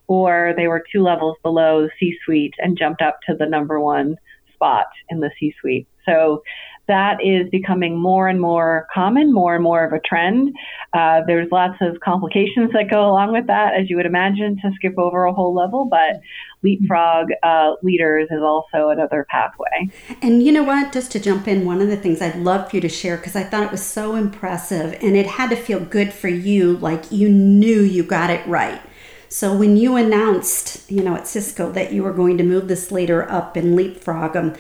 or 0.09 0.55
they 0.57 0.67
were 0.67 0.83
two 0.93 1.03
levels 1.03 1.37
below 1.43 1.83
the 1.83 1.91
C 2.01 2.17
suite 2.25 2.55
and 2.59 2.77
jumped 2.77 3.03
up 3.03 3.19
to 3.29 3.37
the 3.37 3.47
number 3.47 3.79
one 3.79 4.17
spot 4.55 4.87
in 5.09 5.21
the 5.21 5.31
C 5.39 5.55
suite. 5.61 5.87
So 6.05 6.43
that 6.89 7.19
is 7.23 7.51
becoming 7.51 7.99
more 7.99 8.29
and 8.29 8.41
more 8.41 8.87
common, 8.93 9.31
more 9.33 9.55
and 9.55 9.63
more 9.63 9.85
of 9.85 9.93
a 9.93 10.01
trend. 10.01 10.57
Uh, 10.95 11.21
there's 11.27 11.47
lots 11.53 11.75
of 11.83 12.01
complications 12.01 12.73
that 12.73 12.89
go 12.91 13.03
along 13.03 13.31
with 13.31 13.47
that, 13.47 13.75
as 13.79 13.91
you 13.91 13.97
would 13.97 14.07
imagine, 14.07 14.57
to 14.57 14.71
skip 14.75 14.99
over 14.99 15.25
a 15.25 15.33
whole 15.33 15.55
level, 15.55 15.85
but 15.85 16.19
leapfrog 16.63 17.29
uh, 17.43 17.73
leaders 17.83 18.27
is 18.31 18.41
also 18.41 18.89
another 18.89 19.27
pathway. 19.29 19.91
And 20.23 20.43
you 20.43 20.51
know 20.51 20.63
what? 20.63 20.91
Just 20.91 21.13
to 21.13 21.21
jump 21.21 21.47
in, 21.47 21.67
one 21.67 21.83
of 21.83 21.89
the 21.89 21.97
things 21.97 22.23
I'd 22.23 22.37
love 22.37 22.71
for 22.71 22.77
you 22.77 22.81
to 22.81 22.89
share, 22.89 23.19
because 23.19 23.37
I 23.37 23.45
thought 23.45 23.65
it 23.65 23.71
was 23.71 23.85
so 23.85 24.15
impressive 24.15 24.99
and 25.03 25.15
it 25.15 25.27
had 25.27 25.51
to 25.51 25.57
feel 25.57 25.81
good 25.81 26.15
for 26.15 26.29
you, 26.29 26.79
like 26.79 27.13
you 27.13 27.29
knew 27.29 27.83
you 27.83 28.03
got 28.03 28.31
it 28.31 28.45
right. 28.47 28.81
So 29.29 29.55
when 29.55 29.77
you 29.77 29.97
announced, 29.97 30.91
you 30.91 31.03
know, 31.03 31.15
at 31.15 31.27
Cisco 31.27 31.71
that 31.73 31.93
you 31.93 32.03
were 32.03 32.13
going 32.13 32.39
to 32.39 32.45
move 32.45 32.69
this 32.69 32.91
leader 32.91 33.31
up 33.31 33.57
in 33.57 33.77
Leapfrog, 33.77 34.37
um, 34.37 34.55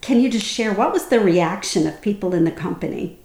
can 0.00 0.20
you 0.20 0.30
just 0.30 0.46
share 0.46 0.72
what 0.72 0.92
was 0.92 1.06
the 1.06 1.20
reaction 1.20 1.86
of 1.86 2.00
people 2.00 2.34
in 2.34 2.44
the 2.44 2.50
company? 2.50 3.18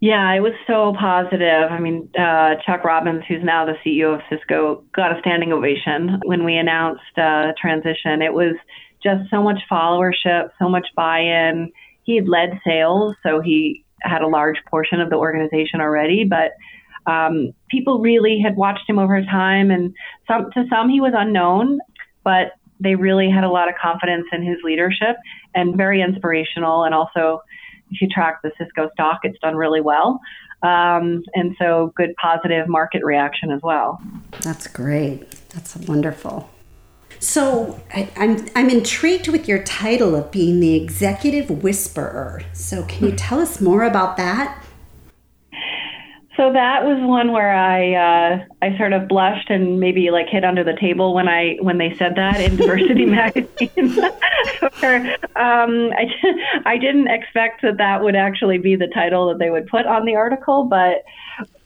Yeah, 0.00 0.32
it 0.32 0.40
was 0.40 0.52
so 0.68 0.94
positive. 0.98 1.72
I 1.72 1.80
mean, 1.80 2.08
uh, 2.16 2.54
Chuck 2.64 2.84
Robbins, 2.84 3.24
who's 3.26 3.42
now 3.42 3.66
the 3.66 3.74
CEO 3.84 4.14
of 4.14 4.20
Cisco, 4.30 4.84
got 4.94 5.16
a 5.16 5.20
standing 5.20 5.52
ovation 5.52 6.20
when 6.24 6.44
we 6.44 6.56
announced 6.56 7.18
uh, 7.18 7.52
transition. 7.60 8.22
It 8.22 8.32
was 8.32 8.54
just 9.02 9.28
so 9.28 9.42
much 9.42 9.58
followership, 9.70 10.50
so 10.60 10.68
much 10.68 10.86
buy-in. 10.94 11.72
He 12.04 12.14
had 12.14 12.28
led 12.28 12.60
sales, 12.64 13.16
so 13.24 13.40
he 13.40 13.84
had 14.02 14.22
a 14.22 14.28
large 14.28 14.58
portion 14.70 15.00
of 15.00 15.10
the 15.10 15.16
organization 15.16 15.80
already, 15.80 16.24
but 16.24 16.52
um, 17.08 17.52
people 17.70 18.00
really 18.00 18.38
had 18.38 18.56
watched 18.56 18.88
him 18.88 18.98
over 18.98 19.20
time, 19.22 19.70
and 19.70 19.94
some 20.26 20.50
to 20.52 20.64
some 20.68 20.88
he 20.90 21.00
was 21.00 21.12
unknown, 21.16 21.78
but 22.22 22.52
they 22.80 22.94
really 22.94 23.30
had 23.30 23.44
a 23.44 23.48
lot 23.48 23.68
of 23.68 23.74
confidence 23.80 24.26
in 24.32 24.42
his 24.42 24.58
leadership 24.62 25.16
and 25.54 25.76
very 25.76 26.02
inspirational. 26.02 26.84
And 26.84 26.94
also, 26.94 27.40
if 27.90 28.00
you 28.00 28.08
track 28.08 28.40
the 28.42 28.52
Cisco 28.58 28.90
stock, 28.92 29.20
it's 29.22 29.38
done 29.40 29.56
really 29.56 29.80
well. 29.80 30.20
Um, 30.62 31.22
and 31.34 31.56
so, 31.58 31.92
good 31.96 32.14
positive 32.20 32.68
market 32.68 33.02
reaction 33.04 33.50
as 33.50 33.60
well. 33.62 34.00
That's 34.42 34.66
great. 34.66 35.30
That's 35.48 35.76
wonderful. 35.76 36.50
So 37.20 37.80
I, 37.92 38.08
I'm, 38.16 38.46
I'm 38.54 38.70
intrigued 38.70 39.28
with 39.28 39.48
your 39.48 39.62
title 39.62 40.14
of 40.14 40.30
being 40.30 40.60
the 40.60 40.74
executive 40.76 41.50
whisperer. 41.62 42.42
So 42.52 42.84
can 42.84 43.06
you 43.08 43.16
tell 43.16 43.40
us 43.40 43.60
more 43.60 43.82
about 43.82 44.16
that? 44.18 44.64
So 46.38 46.52
that 46.52 46.84
was 46.84 46.98
one 47.00 47.32
where 47.32 47.52
I 47.52 47.94
uh, 47.94 48.44
I 48.62 48.78
sort 48.78 48.92
of 48.92 49.08
blushed 49.08 49.50
and 49.50 49.80
maybe 49.80 50.12
like 50.12 50.28
hit 50.28 50.44
under 50.44 50.62
the 50.62 50.76
table 50.80 51.12
when 51.12 51.26
I 51.26 51.56
when 51.60 51.78
they 51.78 51.96
said 51.96 52.14
that 52.14 52.40
in 52.40 52.54
Diversity 52.54 53.06
magazine. 53.20 53.98
um, 55.34 55.90
I 55.98 56.06
I 56.64 56.78
didn't 56.78 57.08
expect 57.08 57.62
that 57.62 57.78
that 57.78 58.04
would 58.04 58.14
actually 58.14 58.58
be 58.58 58.76
the 58.76 58.86
title 58.86 59.28
that 59.30 59.40
they 59.40 59.50
would 59.50 59.66
put 59.66 59.84
on 59.86 60.06
the 60.06 60.14
article, 60.14 60.62
but 60.62 61.02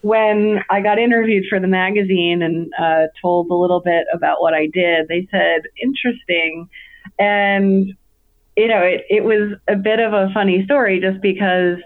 when 0.00 0.60
I 0.70 0.80
got 0.80 0.98
interviewed 0.98 1.44
for 1.50 1.60
the 1.60 1.68
magazine 1.68 2.40
and 2.40 2.72
uh, 2.80 3.08
told 3.20 3.50
a 3.50 3.54
little 3.54 3.80
bit 3.80 4.06
about 4.10 4.40
what 4.40 4.54
I 4.54 4.68
did, 4.72 5.06
they 5.08 5.28
said 5.30 5.64
interesting, 5.82 6.66
and 7.18 7.92
you 8.56 8.68
know, 8.68 8.80
it, 8.80 9.02
it 9.08 9.24
was 9.24 9.56
a 9.68 9.76
bit 9.76 9.98
of 9.98 10.12
a 10.12 10.28
funny 10.34 10.64
story 10.64 11.00
just 11.00 11.20
because 11.22 11.78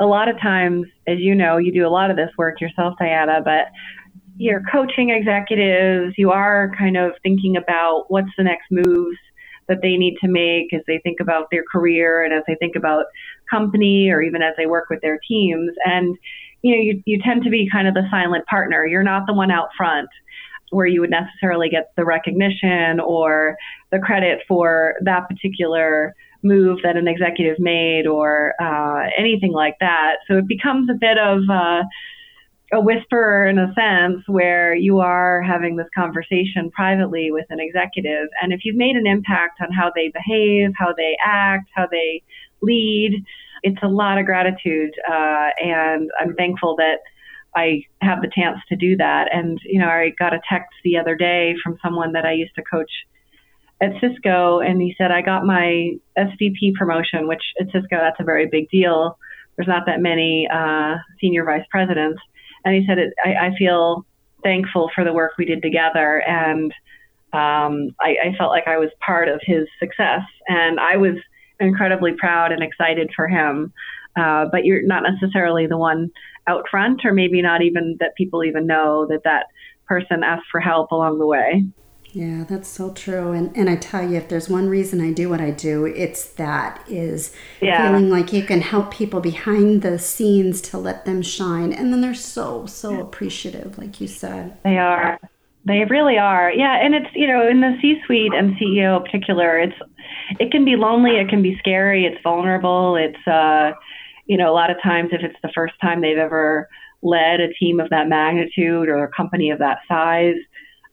a 0.00 0.06
lot 0.06 0.28
of 0.28 0.40
times, 0.40 0.86
as 1.06 1.18
you 1.18 1.34
know, 1.34 1.58
you 1.58 1.72
do 1.72 1.86
a 1.86 1.90
lot 1.90 2.10
of 2.10 2.16
this 2.16 2.30
work 2.38 2.60
yourself, 2.60 2.94
Diana, 2.98 3.40
but 3.44 3.66
you're 4.36 4.62
coaching 4.70 5.10
executives, 5.10 6.14
you 6.16 6.30
are 6.30 6.72
kind 6.76 6.96
of 6.96 7.12
thinking 7.22 7.56
about 7.56 8.06
what's 8.08 8.30
the 8.36 8.44
next 8.44 8.66
moves 8.70 9.18
that 9.68 9.78
they 9.82 9.96
need 9.96 10.16
to 10.20 10.28
make 10.28 10.72
as 10.72 10.82
they 10.86 10.98
think 11.02 11.20
about 11.20 11.46
their 11.50 11.64
career 11.70 12.22
and 12.24 12.34
as 12.34 12.42
they 12.46 12.56
think 12.56 12.74
about 12.74 13.06
company 13.48 14.10
or 14.10 14.20
even 14.20 14.42
as 14.42 14.54
they 14.56 14.66
work 14.66 14.86
with 14.90 15.00
their 15.02 15.18
teams. 15.26 15.70
And, 15.84 16.16
you 16.62 16.74
know, 16.74 16.82
you, 16.82 17.02
you 17.06 17.20
tend 17.22 17.44
to 17.44 17.50
be 17.50 17.68
kind 17.70 17.86
of 17.86 17.94
the 17.94 18.06
silent 18.10 18.44
partner. 18.46 18.86
You're 18.86 19.02
not 19.02 19.26
the 19.26 19.34
one 19.34 19.50
out 19.50 19.68
front 19.76 20.08
where 20.74 20.86
you 20.86 21.00
would 21.00 21.10
necessarily 21.10 21.68
get 21.68 21.92
the 21.96 22.04
recognition 22.04 23.00
or 23.00 23.56
the 23.90 23.98
credit 23.98 24.40
for 24.48 24.94
that 25.02 25.28
particular 25.28 26.14
move 26.42 26.78
that 26.82 26.96
an 26.96 27.08
executive 27.08 27.58
made 27.58 28.06
or 28.06 28.54
uh, 28.60 29.08
anything 29.18 29.52
like 29.52 29.76
that. 29.80 30.16
So 30.28 30.36
it 30.36 30.46
becomes 30.46 30.90
a 30.90 30.94
bit 30.94 31.16
of 31.16 31.40
uh, 31.50 31.82
a 32.72 32.80
whisperer 32.80 33.46
in 33.46 33.58
a 33.58 33.72
sense 33.74 34.22
where 34.26 34.74
you 34.74 34.98
are 34.98 35.42
having 35.42 35.76
this 35.76 35.86
conversation 35.94 36.70
privately 36.70 37.30
with 37.30 37.46
an 37.50 37.60
executive. 37.60 38.28
And 38.42 38.52
if 38.52 38.60
you've 38.64 38.76
made 38.76 38.96
an 38.96 39.06
impact 39.06 39.60
on 39.60 39.72
how 39.72 39.90
they 39.94 40.12
behave, 40.12 40.72
how 40.76 40.92
they 40.96 41.16
act, 41.24 41.70
how 41.74 41.86
they 41.90 42.22
lead, 42.60 43.24
it's 43.62 43.82
a 43.82 43.88
lot 43.88 44.18
of 44.18 44.26
gratitude. 44.26 44.92
Uh, 45.08 45.48
and 45.62 46.10
I'm 46.20 46.34
thankful 46.34 46.76
that 46.76 46.98
I 47.56 47.82
have 48.00 48.20
the 48.20 48.30
chance 48.34 48.58
to 48.68 48.76
do 48.76 48.96
that. 48.96 49.28
And, 49.32 49.58
you 49.64 49.78
know, 49.78 49.88
I 49.88 50.12
got 50.18 50.34
a 50.34 50.40
text 50.48 50.74
the 50.82 50.96
other 50.96 51.14
day 51.14 51.54
from 51.62 51.78
someone 51.82 52.12
that 52.12 52.24
I 52.24 52.32
used 52.32 52.54
to 52.56 52.62
coach 52.62 52.90
at 53.80 53.92
Cisco, 54.00 54.60
and 54.60 54.80
he 54.80 54.94
said, 54.96 55.10
I 55.10 55.20
got 55.20 55.44
my 55.44 55.92
SVP 56.16 56.74
promotion, 56.74 57.26
which 57.26 57.42
at 57.60 57.66
Cisco, 57.66 57.96
that's 58.00 58.20
a 58.20 58.24
very 58.24 58.46
big 58.46 58.68
deal. 58.70 59.18
There's 59.56 59.68
not 59.68 59.86
that 59.86 60.00
many 60.00 60.48
uh, 60.52 60.96
senior 61.20 61.44
vice 61.44 61.64
presidents. 61.70 62.20
And 62.64 62.74
he 62.74 62.86
said, 62.86 62.98
I, 63.24 63.48
I 63.48 63.50
feel 63.58 64.06
thankful 64.42 64.90
for 64.94 65.04
the 65.04 65.12
work 65.12 65.32
we 65.38 65.44
did 65.44 65.62
together. 65.62 66.22
And 66.26 66.72
um, 67.32 67.94
I, 68.00 68.16
I 68.26 68.34
felt 68.38 68.50
like 68.50 68.66
I 68.66 68.78
was 68.78 68.90
part 69.04 69.28
of 69.28 69.40
his 69.44 69.66
success. 69.78 70.22
And 70.48 70.78
I 70.80 70.96
was 70.96 71.14
incredibly 71.60 72.12
proud 72.12 72.52
and 72.52 72.62
excited 72.62 73.10
for 73.14 73.28
him. 73.28 73.72
Uh, 74.16 74.46
but 74.50 74.64
you're 74.64 74.86
not 74.86 75.02
necessarily 75.02 75.66
the 75.66 75.76
one 75.76 76.10
out 76.46 76.64
front, 76.70 77.04
or 77.04 77.12
maybe 77.12 77.42
not 77.42 77.62
even 77.62 77.96
that 78.00 78.14
people 78.16 78.44
even 78.44 78.66
know 78.66 79.06
that 79.08 79.22
that 79.24 79.46
person 79.86 80.22
asked 80.22 80.46
for 80.50 80.60
help 80.60 80.90
along 80.90 81.18
the 81.18 81.26
way. 81.26 81.64
Yeah, 82.14 82.44
that's 82.48 82.68
so 82.68 82.92
true. 82.92 83.32
And 83.32 83.54
and 83.56 83.68
I 83.68 83.74
tell 83.74 84.08
you, 84.08 84.16
if 84.16 84.28
there's 84.28 84.48
one 84.48 84.68
reason 84.68 85.00
I 85.00 85.12
do 85.12 85.28
what 85.28 85.40
I 85.40 85.50
do, 85.50 85.84
it's 85.84 86.24
that 86.34 86.84
is 86.88 87.34
yeah. 87.60 87.88
feeling 87.88 88.08
like 88.08 88.32
you 88.32 88.44
can 88.44 88.60
help 88.60 88.92
people 88.92 89.20
behind 89.20 89.82
the 89.82 89.98
scenes 89.98 90.60
to 90.62 90.78
let 90.78 91.04
them 91.06 91.22
shine. 91.22 91.72
And 91.72 91.92
then 91.92 92.00
they're 92.00 92.14
so, 92.14 92.66
so 92.66 93.00
appreciative, 93.00 93.78
like 93.78 94.00
you 94.00 94.06
said. 94.06 94.56
They 94.62 94.78
are. 94.78 95.18
They 95.64 95.84
really 95.90 96.16
are. 96.16 96.52
Yeah, 96.52 96.76
and 96.76 96.94
it's 96.94 97.08
you 97.14 97.26
know, 97.26 97.48
in 97.48 97.60
the 97.60 97.76
C 97.82 98.00
suite 98.06 98.32
and 98.32 98.54
CEO 98.56 98.98
in 98.98 99.02
particular, 99.02 99.58
it's 99.58 99.76
it 100.38 100.52
can 100.52 100.64
be 100.64 100.76
lonely, 100.76 101.16
it 101.16 101.28
can 101.28 101.42
be 101.42 101.56
scary, 101.58 102.06
it's 102.06 102.22
vulnerable, 102.22 102.94
it's 102.94 103.26
uh 103.26 103.72
you 104.26 104.36
know, 104.36 104.50
a 104.50 104.54
lot 104.54 104.70
of 104.70 104.76
times 104.82 105.10
if 105.12 105.22
it's 105.22 105.38
the 105.42 105.52
first 105.54 105.74
time 105.80 106.00
they've 106.00 106.18
ever 106.18 106.68
led 107.02 107.40
a 107.40 107.52
team 107.54 107.80
of 107.80 107.90
that 107.90 108.08
magnitude 108.08 108.88
or 108.88 109.04
a 109.04 109.10
company 109.10 109.50
of 109.50 109.58
that 109.58 109.78
size, 109.86 110.36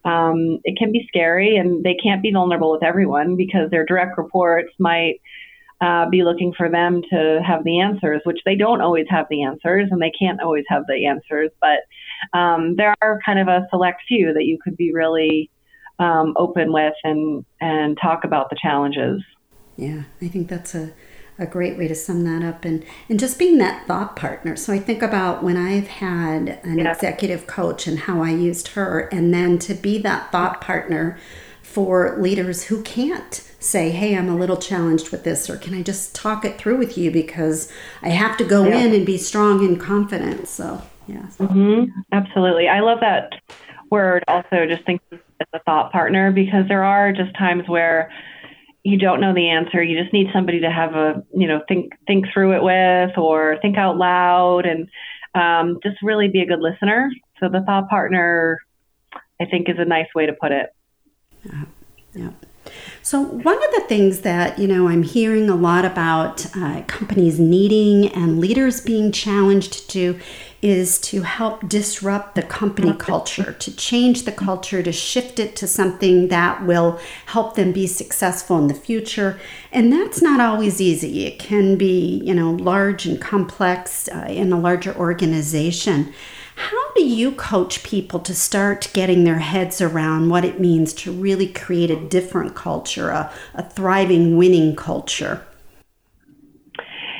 um, 0.03 0.59
it 0.63 0.77
can 0.77 0.91
be 0.91 1.05
scary 1.07 1.55
and 1.55 1.83
they 1.83 1.95
can't 1.95 2.21
be 2.21 2.31
vulnerable 2.31 2.71
with 2.71 2.83
everyone 2.83 3.35
because 3.35 3.69
their 3.69 3.85
direct 3.85 4.17
reports 4.17 4.71
might 4.79 5.21
uh, 5.79 6.07
be 6.09 6.23
looking 6.23 6.53
for 6.55 6.69
them 6.69 7.01
to 7.09 7.41
have 7.45 7.63
the 7.63 7.79
answers, 7.79 8.21
which 8.23 8.39
they 8.45 8.55
don't 8.55 8.81
always 8.81 9.05
have 9.09 9.25
the 9.29 9.43
answers 9.43 9.88
and 9.91 10.01
they 10.01 10.11
can't 10.11 10.41
always 10.41 10.65
have 10.67 10.83
the 10.88 11.05
answers. 11.05 11.50
But 11.59 12.38
um, 12.38 12.75
there 12.75 12.93
are 13.01 13.19
kind 13.25 13.39
of 13.39 13.47
a 13.47 13.67
select 13.69 14.01
few 14.07 14.33
that 14.33 14.45
you 14.45 14.59
could 14.63 14.77
be 14.77 14.93
really 14.93 15.50
um, 15.97 16.33
open 16.35 16.71
with 16.73 16.93
and, 17.03 17.45
and 17.59 17.97
talk 18.01 18.23
about 18.23 18.50
the 18.50 18.57
challenges. 18.61 19.23
Yeah, 19.77 20.03
I 20.21 20.27
think 20.27 20.50
that's 20.50 20.75
a 20.75 20.93
a 21.41 21.45
great 21.45 21.77
way 21.77 21.88
to 21.88 21.95
sum 21.95 22.24
that 22.24 22.45
up 22.45 22.63
and 22.63 22.86
and 23.10 23.19
just 23.19 23.39
being 23.39 23.57
that 23.57 23.86
thought 23.88 24.15
partner 24.15 24.55
so 24.55 24.71
i 24.71 24.77
think 24.79 25.01
about 25.01 25.43
when 25.43 25.57
i've 25.57 25.88
had 25.88 26.60
an 26.63 26.77
yeah. 26.77 26.91
executive 26.91 27.48
coach 27.48 27.88
and 27.88 28.00
how 28.01 28.21
i 28.21 28.29
used 28.29 28.69
her 28.69 29.10
and 29.12 29.33
then 29.33 29.57
to 29.57 29.74
be 29.74 29.98
that 29.98 30.31
thought 30.31 30.62
partner 30.62 31.17
for 31.63 32.17
leaders 32.21 32.63
who 32.65 32.81
can't 32.83 33.48
say 33.60 33.89
hey 33.89 34.15
i'm 34.15 34.29
a 34.29 34.36
little 34.36 34.57
challenged 34.57 35.10
with 35.12 35.24
this 35.24 35.50
or 35.50 35.57
can 35.57 35.74
i 35.74 35.81
just 35.81 36.13
talk 36.13 36.45
it 36.45 36.57
through 36.57 36.77
with 36.77 36.98
you 36.98 37.10
because 37.10 37.71
i 38.03 38.10
have 38.10 38.38
to 38.38 38.43
go 38.43 38.63
yeah. 38.65 38.77
in 38.77 38.93
and 38.93 39.05
be 39.05 39.17
strong 39.17 39.65
and 39.65 39.81
confident 39.81 40.48
so 40.48 40.81
yeah 41.07 41.25
mm-hmm. 41.39 41.86
absolutely 42.12 42.67
i 42.67 42.79
love 42.79 43.00
that 43.00 43.33
word 43.89 44.24
also 44.27 44.65
just 44.67 44.86
thinking 44.86 45.19
as 45.39 45.48
a 45.53 45.60
thought 45.60 45.91
partner 45.91 46.31
because 46.31 46.67
there 46.67 46.83
are 46.83 47.12
just 47.12 47.36
times 47.36 47.67
where 47.67 48.12
you 48.83 48.97
don't 48.97 49.21
know 49.21 49.33
the 49.33 49.50
answer. 49.50 49.81
You 49.81 50.01
just 50.01 50.13
need 50.13 50.27
somebody 50.33 50.61
to 50.61 50.71
have 50.71 50.95
a, 50.95 51.23
you 51.35 51.47
know, 51.47 51.61
think 51.67 51.93
think 52.07 52.25
through 52.33 52.53
it 52.55 52.63
with 52.63 53.17
or 53.17 53.57
think 53.61 53.77
out 53.77 53.97
loud 53.97 54.65
and 54.65 54.89
um, 55.35 55.79
just 55.83 55.97
really 56.01 56.27
be 56.27 56.41
a 56.41 56.45
good 56.45 56.59
listener. 56.59 57.11
So 57.39 57.50
the 57.50 57.61
thought 57.61 57.89
partner, 57.89 58.59
I 59.39 59.45
think, 59.45 59.69
is 59.69 59.77
a 59.77 59.85
nice 59.85 60.07
way 60.15 60.25
to 60.25 60.33
put 60.33 60.51
it. 60.51 60.73
Yeah. 61.43 61.63
yeah. 62.13 62.29
So, 63.01 63.21
one 63.21 63.57
of 63.57 63.71
the 63.71 63.83
things 63.88 64.21
that, 64.21 64.59
you 64.59 64.67
know, 64.67 64.88
I'm 64.88 65.03
hearing 65.03 65.50
a 65.50 65.55
lot 65.55 65.85
about 65.85 66.45
uh, 66.55 66.83
companies 66.83 67.39
needing 67.39 68.07
and 68.09 68.39
leaders 68.39 68.81
being 68.81 69.11
challenged 69.11 69.89
to 69.91 70.19
is 70.62 71.00
to 71.00 71.24
help 71.24 71.68
disrupt 71.68 72.36
the 72.36 72.44
company 72.44 72.94
culture, 72.94 73.53
to 73.53 73.75
change 73.75 74.24
the 74.24 74.32
culture, 74.32 74.84
to 74.84 74.91
shift 74.91 75.39
it 75.39 75.56
to 75.56 75.68
something 75.68 76.27
that 76.27 76.65
will 76.65 77.00
help 77.27 77.56
them 77.56 77.72
be 77.72 77.88
successful 77.88 78.58
in 78.60 78.68
the 78.68 78.74
future. 78.74 79.39
And 79.72 79.91
that's 79.91 80.22
not 80.22 80.39
always 80.39 80.80
easy. 80.80 81.25
It 81.25 81.39
can 81.39 81.77
be, 81.77 82.22
you 82.24 82.36
know, 82.36 82.51
large 82.51 83.06
and 83.06 83.20
complex 83.20 84.08
uh, 84.10 84.27
in 84.30 84.53
a 84.53 84.60
larger 84.60 84.96
organization. 84.96 86.13
How 86.56 86.94
do 86.94 87.03
you 87.03 87.32
coach 87.32 87.82
people 87.82 88.20
to 88.20 88.36
start 88.36 88.91
getting 88.94 89.24
their 89.24 89.39
heads 89.39 89.82
around 89.82 90.30
what 90.30 90.46
it 90.46 90.60
means 90.60 90.94
to 90.94 91.12
really 91.12 91.48
create 91.48 91.89
a 91.89 92.08
different 92.08 92.56
culture, 92.56 93.10
a, 93.10 93.34
a 93.56 93.63
thriving, 93.63 94.38
winning 94.38 94.75
culture? 94.75 95.44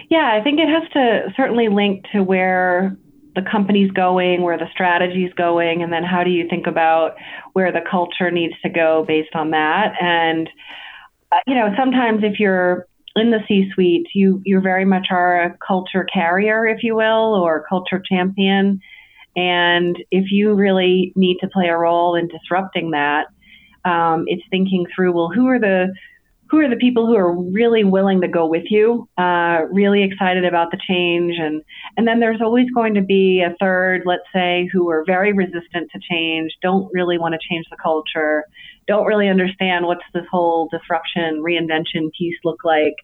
Yeah, 0.10 0.38
I 0.38 0.43
think 0.43 0.60
it 0.60 0.67
has 0.67 0.83
to 0.91 1.33
certainly 1.36 1.69
link 1.69 2.05
to 2.12 2.21
where 2.21 2.98
the 3.35 3.41
company's 3.50 3.91
going, 3.91 4.41
where 4.41 4.57
the 4.57 4.69
strategy's 4.71 5.33
going, 5.33 5.83
and 5.83 5.91
then 5.91 6.03
how 6.03 6.23
do 6.23 6.29
you 6.29 6.47
think 6.50 6.67
about 6.67 7.15
where 7.53 7.71
the 7.71 7.81
culture 7.89 8.31
needs 8.31 8.53
to 8.63 8.69
go 8.69 9.05
based 9.07 9.35
on 9.35 9.51
that? 9.51 9.94
And 10.01 10.50
uh, 11.31 11.37
you 11.48 11.55
know, 11.55 11.74
sometimes 11.77 12.24
if 12.24 12.39
you're 12.39 12.87
in 13.15 13.31
the 13.31 13.39
C-suite, 13.48 14.07
you 14.13 14.41
you 14.46 14.59
very 14.61 14.85
much 14.85 15.07
are 15.11 15.44
a 15.44 15.57
culture 15.65 16.05
carrier, 16.11 16.65
if 16.67 16.83
you 16.83 16.96
will, 16.96 17.35
or 17.35 17.65
culture 17.67 18.01
champion. 18.07 18.79
And 19.35 19.98
if 20.11 20.25
you 20.31 20.53
really 20.53 21.13
need 21.15 21.37
to 21.39 21.48
play 21.48 21.67
a 21.67 21.77
role 21.77 22.15
in 22.15 22.27
disrupting 22.27 22.91
that, 22.91 23.27
um, 23.85 24.25
it's 24.27 24.44
thinking 24.50 24.85
through, 24.94 25.13
well, 25.13 25.31
who 25.33 25.48
are 25.48 25.59
the 25.59 25.94
who 26.51 26.59
are 26.59 26.70
the 26.70 26.75
people 26.75 27.07
who 27.07 27.16
are 27.16 27.33
really 27.33 27.85
willing 27.85 28.20
to 28.20 28.27
go 28.27 28.46
with 28.46 28.66
you, 28.70 29.07
uh, 29.18 29.61
really 29.72 30.03
excited 30.03 30.44
about 30.44 30.70
the 30.70 30.77
change, 30.85 31.35
and 31.40 31.61
and 31.96 32.05
then 32.05 32.20
there's 32.20 32.42
always 32.42 32.70
going 32.75 32.94
to 32.94 33.01
be 33.01 33.42
a 33.42 33.55
third, 33.57 34.01
let's 34.05 34.27
say, 34.33 34.70
who 34.74 34.90
are 34.90 35.05
very 35.07 35.31
resistant 35.31 35.90
to 35.94 36.00
change, 36.11 36.51
don't 36.61 36.92
really 36.94 37.18
want 37.18 37.33
to 37.33 37.40
change 37.50 37.66
the 37.72 37.77
culture, 37.81 38.44
don't 38.85 39.05
really 39.05 39.29
understand 39.29 39.85
what's 39.85 40.03
this 40.14 40.25
whole 40.29 40.68
disruption, 40.70 41.42
reinvention 41.42 42.11
piece 42.20 42.37
look 42.44 42.66
like. 42.66 42.96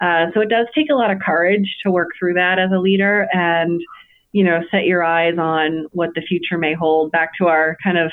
Uh, 0.00 0.26
so 0.32 0.40
it 0.40 0.48
does 0.48 0.68
take 0.72 0.88
a 0.88 0.94
lot 0.94 1.10
of 1.10 1.18
courage 1.18 1.76
to 1.84 1.90
work 1.90 2.10
through 2.16 2.34
that 2.34 2.60
as 2.60 2.70
a 2.72 2.78
leader, 2.78 3.26
and 3.32 3.80
you 4.30 4.44
know, 4.44 4.60
set 4.70 4.84
your 4.84 5.02
eyes 5.02 5.34
on 5.38 5.86
what 5.90 6.10
the 6.14 6.22
future 6.22 6.56
may 6.56 6.72
hold. 6.72 7.10
Back 7.10 7.30
to 7.38 7.48
our 7.48 7.76
kind 7.82 7.98
of 7.98 8.12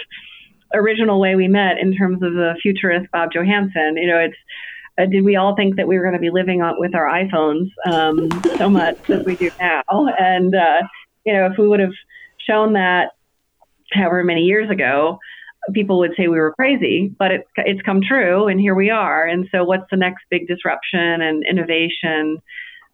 original 0.73 1.19
way 1.19 1.35
we 1.35 1.47
met 1.47 1.77
in 1.79 1.95
terms 1.95 2.21
of 2.23 2.33
the 2.33 2.55
futurist 2.61 3.09
Bob 3.11 3.29
Johansen. 3.31 3.97
You 3.97 4.07
know, 4.07 4.19
it's 4.19 4.37
uh, 4.99 5.05
did 5.05 5.23
we 5.23 5.35
all 5.35 5.55
think 5.55 5.75
that 5.77 5.87
we 5.87 5.97
were 5.97 6.03
going 6.03 6.13
to 6.13 6.19
be 6.19 6.29
living 6.29 6.61
on 6.61 6.79
with 6.79 6.93
our 6.95 7.07
iPhones 7.07 7.69
um, 7.85 8.29
so 8.57 8.69
much 8.69 8.95
as 9.09 9.19
we 9.25 9.35
do 9.37 9.49
now? 9.59 9.83
And 10.17 10.53
uh, 10.53 10.81
you 11.25 11.33
know, 11.33 11.45
if 11.45 11.53
we 11.57 11.67
would 11.67 11.79
have 11.79 11.93
shown 12.47 12.73
that 12.73 13.11
however 13.91 14.23
many 14.23 14.41
years 14.41 14.69
ago, 14.69 15.19
people 15.73 15.99
would 15.99 16.11
say 16.17 16.27
we 16.27 16.39
were 16.39 16.53
crazy, 16.53 17.13
but 17.17 17.31
it's 17.31 17.49
it's 17.57 17.81
come 17.81 18.01
true, 18.01 18.47
and 18.47 18.59
here 18.59 18.75
we 18.75 18.89
are. 18.89 19.25
And 19.25 19.47
so, 19.51 19.63
what's 19.63 19.89
the 19.91 19.97
next 19.97 20.23
big 20.29 20.47
disruption 20.47 21.21
and 21.21 21.43
innovation 21.49 22.41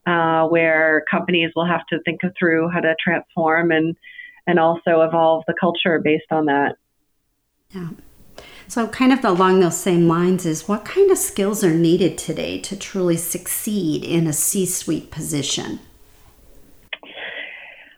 uh, 0.05 0.47
where 0.47 1.03
companies 1.09 1.51
will 1.55 1.65
have 1.65 1.85
to 1.89 1.99
think 2.03 2.21
through 2.37 2.69
how 2.69 2.81
to 2.81 2.95
transform 3.03 3.71
and 3.71 3.95
and 4.47 4.59
also 4.59 5.01
evolve 5.01 5.43
the 5.47 5.55
culture 5.59 5.99
based 6.03 6.31
on 6.31 6.45
that? 6.45 6.75
Yeah. 7.71 7.89
So, 8.67 8.87
kind 8.87 9.13
of 9.13 9.23
along 9.23 9.59
those 9.59 9.77
same 9.77 10.07
lines, 10.07 10.45
is 10.45 10.67
what 10.67 10.85
kind 10.85 11.11
of 11.11 11.17
skills 11.17 11.63
are 11.63 11.73
needed 11.73 12.17
today 12.17 12.59
to 12.61 12.75
truly 12.75 13.15
succeed 13.15 14.03
in 14.03 14.27
a 14.27 14.33
C 14.33 14.65
suite 14.65 15.11
position? 15.11 15.79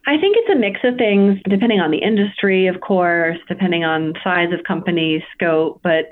I 0.06 0.18
think 0.18 0.38
it's 0.38 0.50
a 0.50 0.60
mix 0.60 0.80
of 0.84 0.96
things, 0.98 1.40
depending 1.50 1.80
on 1.80 1.92
the 1.92 1.98
industry, 1.98 2.68
of 2.68 2.80
course, 2.82 3.38
depending 3.48 3.84
on 3.84 4.14
size 4.24 4.54
of 4.54 4.64
company, 4.66 5.24
scope. 5.34 5.80
But 5.84 6.12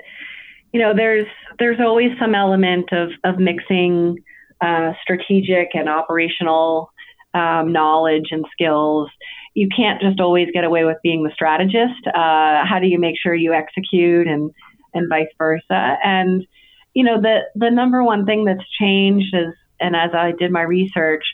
you 0.72 0.80
know, 0.80 0.94
there's 0.94 1.26
there's 1.58 1.80
always 1.80 2.10
some 2.18 2.34
element 2.34 2.92
of 2.92 3.10
of 3.24 3.38
mixing 3.38 4.22
uh, 4.60 4.92
strategic 5.02 5.74
and 5.74 5.88
operational 5.88 6.92
um, 7.34 7.72
knowledge 7.72 8.28
and 8.30 8.44
skills 8.52 9.10
you 9.56 9.68
can't 9.74 10.02
just 10.02 10.20
always 10.20 10.48
get 10.52 10.64
away 10.64 10.84
with 10.84 10.98
being 11.02 11.24
the 11.24 11.30
strategist. 11.32 12.06
Uh, 12.06 12.62
how 12.68 12.78
do 12.78 12.86
you 12.86 13.00
make 13.00 13.16
sure 13.18 13.34
you 13.34 13.54
execute 13.54 14.28
and 14.28 14.50
and 14.92 15.08
vice 15.08 15.32
versa? 15.38 15.96
And 16.04 16.46
you 16.92 17.02
know 17.02 17.20
the 17.20 17.40
the 17.54 17.70
number 17.70 18.04
one 18.04 18.26
thing 18.26 18.44
that's 18.44 18.68
changed 18.78 19.34
is, 19.34 19.54
and 19.80 19.96
as 19.96 20.10
I 20.12 20.32
did 20.38 20.52
my 20.52 20.60
research, 20.60 21.24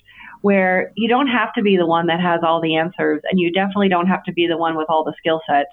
where 0.40 0.92
you 0.96 1.08
don't 1.08 1.26
have 1.26 1.52
to 1.54 1.62
be 1.62 1.76
the 1.76 1.86
one 1.86 2.06
that 2.06 2.20
has 2.20 2.42
all 2.44 2.62
the 2.62 2.76
answers, 2.76 3.20
and 3.28 3.40
you 3.40 3.50
definitely 3.52 3.88
don't 3.88 4.06
have 4.06 4.22
to 4.24 4.32
be 4.32 4.46
the 4.46 4.56
one 4.56 4.76
with 4.76 4.86
all 4.88 5.02
the 5.02 5.14
skill 5.18 5.40
sets. 5.50 5.70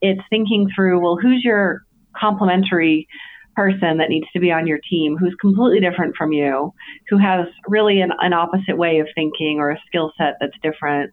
It's 0.00 0.22
thinking 0.30 0.70
through, 0.72 1.00
well, 1.02 1.18
who's 1.20 1.42
your 1.44 1.82
complementary 2.16 3.08
person 3.56 3.98
that 3.98 4.08
needs 4.08 4.28
to 4.32 4.38
be 4.38 4.52
on 4.52 4.68
your 4.68 4.78
team 4.88 5.16
who's 5.18 5.34
completely 5.40 5.80
different 5.80 6.14
from 6.14 6.30
you, 6.30 6.72
who 7.08 7.18
has 7.18 7.48
really 7.66 8.00
an, 8.00 8.12
an 8.20 8.32
opposite 8.32 8.78
way 8.78 9.00
of 9.00 9.08
thinking 9.16 9.58
or 9.58 9.72
a 9.72 9.82
skill 9.88 10.12
set 10.16 10.34
that's 10.40 10.56
different. 10.62 11.12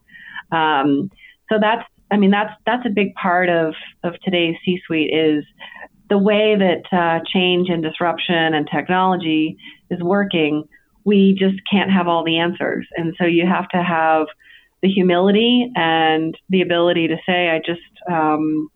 Um, 0.51 1.10
so 1.51 1.58
that's, 1.60 1.84
I 2.12 2.17
mean, 2.17 2.31
that's 2.31 2.53
that's 2.65 2.86
a 2.86 2.89
big 2.89 3.13
part 3.15 3.49
of 3.49 3.73
of 4.03 4.13
today's 4.23 4.55
C-suite 4.63 5.13
is 5.13 5.43
the 6.10 6.17
way 6.17 6.55
that 6.55 6.84
uh, 6.95 7.19
change 7.34 7.69
and 7.69 7.81
disruption 7.81 8.53
and 8.53 8.69
technology 8.71 9.58
is 9.89 10.01
working. 10.01 10.67
We 11.03 11.36
just 11.38 11.58
can't 11.69 11.91
have 11.91 12.08
all 12.08 12.23
the 12.23 12.38
answers, 12.38 12.88
and 12.95 13.15
so 13.19 13.25
you 13.25 13.45
have 13.47 13.67
to 13.69 13.84
have 13.84 14.27
the 14.81 14.89
humility 14.89 15.71
and 15.75 16.38
the 16.49 16.62
ability 16.62 17.08
to 17.08 17.17
say, 17.25 17.49
I 17.49 17.60
just 17.60 17.81
um, 18.10 18.69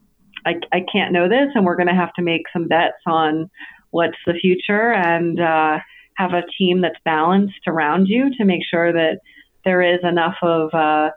I, 0.45 0.55
I 0.71 0.85
can't 0.91 1.13
know 1.13 1.29
this, 1.29 1.49
and 1.53 1.65
we're 1.65 1.75
going 1.75 1.87
to 1.87 1.93
have 1.93 2.13
to 2.13 2.21
make 2.21 2.43
some 2.51 2.67
bets 2.67 3.01
on 3.05 3.49
what's 3.91 4.17
the 4.25 4.33
future 4.33 4.93
and 4.93 5.39
uh, 5.39 5.79
have 6.15 6.33
a 6.33 6.43
team 6.57 6.81
that's 6.81 6.99
balanced 7.05 7.67
around 7.67 8.07
you 8.07 8.29
to 8.37 8.45
make 8.45 8.61
sure 8.69 8.91
that 8.91 9.19
there 9.65 9.81
is 9.81 9.99
enough 10.03 10.35
of 10.41 10.73
uh, 10.73 11.09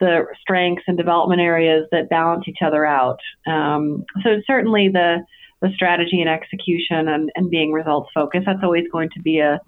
the 0.00 0.26
strengths 0.40 0.84
and 0.86 0.96
development 0.96 1.40
areas 1.40 1.86
that 1.90 2.08
balance 2.08 2.44
each 2.46 2.62
other 2.64 2.86
out. 2.86 3.18
Um, 3.46 4.04
so 4.22 4.40
certainly 4.46 4.88
the 4.88 5.18
the 5.60 5.70
strategy 5.74 6.20
and 6.20 6.30
execution 6.30 7.08
and, 7.08 7.30
and 7.34 7.50
being 7.50 7.72
results 7.72 8.10
focused. 8.14 8.46
That's 8.46 8.62
always 8.62 8.84
going 8.92 9.08
to 9.14 9.20
be 9.20 9.40
a, 9.40 9.60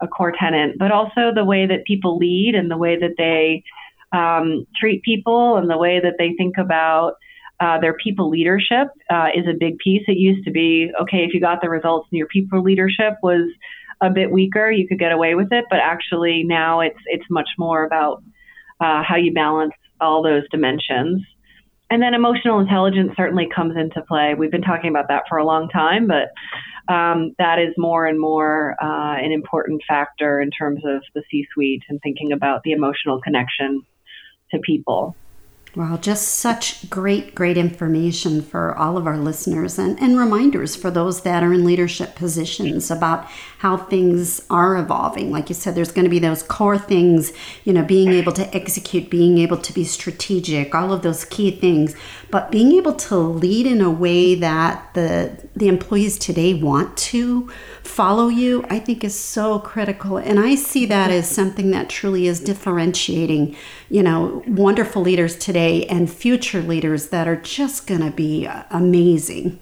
a 0.00 0.08
core 0.08 0.32
tenant, 0.36 0.76
but 0.78 0.90
also 0.90 1.32
the 1.32 1.44
way 1.44 1.64
that 1.66 1.84
people 1.86 2.16
lead 2.16 2.54
and 2.56 2.70
the 2.70 2.76
way 2.76 2.98
that 2.98 3.14
they 3.16 3.62
um, 4.12 4.66
treat 4.80 5.02
people 5.02 5.56
and 5.56 5.70
the 5.70 5.78
way 5.78 6.00
that 6.00 6.14
they 6.18 6.34
think 6.36 6.56
about 6.58 7.14
uh, 7.60 7.78
their 7.80 7.94
people 7.94 8.30
leadership 8.30 8.88
uh, 9.10 9.28
is 9.34 9.46
a 9.46 9.56
big 9.58 9.78
piece. 9.78 10.02
It 10.06 10.16
used 10.16 10.44
to 10.44 10.50
be 10.50 10.90
okay 11.02 11.18
if 11.18 11.34
you 11.34 11.40
got 11.40 11.60
the 11.60 11.68
results 11.68 12.08
and 12.10 12.18
your 12.18 12.28
people 12.28 12.62
leadership 12.62 13.14
was 13.22 13.48
a 14.00 14.10
bit 14.10 14.30
weaker, 14.30 14.70
you 14.70 14.86
could 14.86 14.98
get 14.98 15.12
away 15.12 15.34
with 15.34 15.48
it. 15.50 15.64
But 15.68 15.80
actually, 15.80 16.44
now 16.44 16.80
it's 16.80 16.98
it's 17.06 17.24
much 17.30 17.48
more 17.58 17.84
about 17.84 18.22
uh, 18.80 19.02
how 19.02 19.16
you 19.16 19.32
balance 19.32 19.72
all 20.00 20.22
those 20.22 20.42
dimensions. 20.50 21.24
And 21.90 22.02
then 22.02 22.12
emotional 22.12 22.60
intelligence 22.60 23.12
certainly 23.16 23.48
comes 23.54 23.76
into 23.76 24.02
play. 24.02 24.34
We've 24.34 24.50
been 24.50 24.62
talking 24.62 24.90
about 24.90 25.08
that 25.08 25.22
for 25.28 25.38
a 25.38 25.44
long 25.44 25.68
time, 25.70 26.06
but 26.06 26.30
um, 26.92 27.34
that 27.38 27.58
is 27.58 27.74
more 27.78 28.06
and 28.06 28.20
more 28.20 28.74
uh, 28.82 29.16
an 29.16 29.32
important 29.32 29.82
factor 29.88 30.40
in 30.40 30.50
terms 30.50 30.82
of 30.84 31.02
the 31.14 31.22
C 31.30 31.46
suite 31.52 31.82
and 31.88 31.98
thinking 32.02 32.32
about 32.32 32.62
the 32.62 32.72
emotional 32.72 33.20
connection 33.20 33.82
to 34.50 34.58
people. 34.58 35.16
Wow, 35.76 35.98
just 35.98 36.28
such 36.28 36.88
great, 36.88 37.34
great 37.34 37.58
information 37.58 38.40
for 38.40 38.76
all 38.76 38.96
of 38.96 39.06
our 39.06 39.18
listeners 39.18 39.78
and, 39.78 40.00
and 40.00 40.18
reminders 40.18 40.74
for 40.74 40.90
those 40.90 41.22
that 41.22 41.42
are 41.42 41.52
in 41.52 41.64
leadership 41.64 42.16
positions 42.16 42.90
about 42.90 43.26
how 43.58 43.76
things 43.76 44.40
are 44.48 44.78
evolving. 44.78 45.30
Like 45.30 45.50
you 45.50 45.54
said, 45.54 45.74
there's 45.74 45.92
going 45.92 46.06
to 46.06 46.10
be 46.10 46.18
those 46.18 46.42
core 46.42 46.78
things, 46.78 47.32
you 47.64 47.74
know, 47.74 47.84
being 47.84 48.12
able 48.12 48.32
to 48.32 48.56
execute, 48.56 49.10
being 49.10 49.38
able 49.38 49.58
to 49.58 49.72
be 49.74 49.84
strategic, 49.84 50.74
all 50.74 50.90
of 50.90 51.02
those 51.02 51.26
key 51.26 51.50
things, 51.50 51.94
but 52.30 52.50
being 52.50 52.72
able 52.72 52.92
to 52.94 53.16
lead 53.16 53.66
in 53.66 53.80
a 53.80 53.90
way 53.90 54.34
that 54.34 54.92
the 54.94 55.48
the 55.56 55.68
employees 55.68 56.18
today 56.18 56.54
want 56.54 56.96
to 56.96 57.50
follow 57.82 58.28
you, 58.28 58.64
I 58.68 58.78
think 58.78 59.02
is 59.02 59.18
so 59.18 59.58
critical. 59.58 60.18
And 60.18 60.38
I 60.38 60.54
see 60.54 60.86
that 60.86 61.10
as 61.10 61.28
something 61.28 61.70
that 61.72 61.88
truly 61.88 62.26
is 62.26 62.40
differentiating, 62.40 63.56
you 63.90 64.02
know, 64.02 64.42
wonderful 64.46 65.02
leaders 65.02 65.36
today 65.36 65.84
and 65.86 66.10
future 66.10 66.62
leaders 66.62 67.08
that 67.08 67.26
are 67.26 67.36
just 67.36 67.86
going 67.86 68.02
to 68.02 68.10
be 68.10 68.48
amazing. 68.70 69.58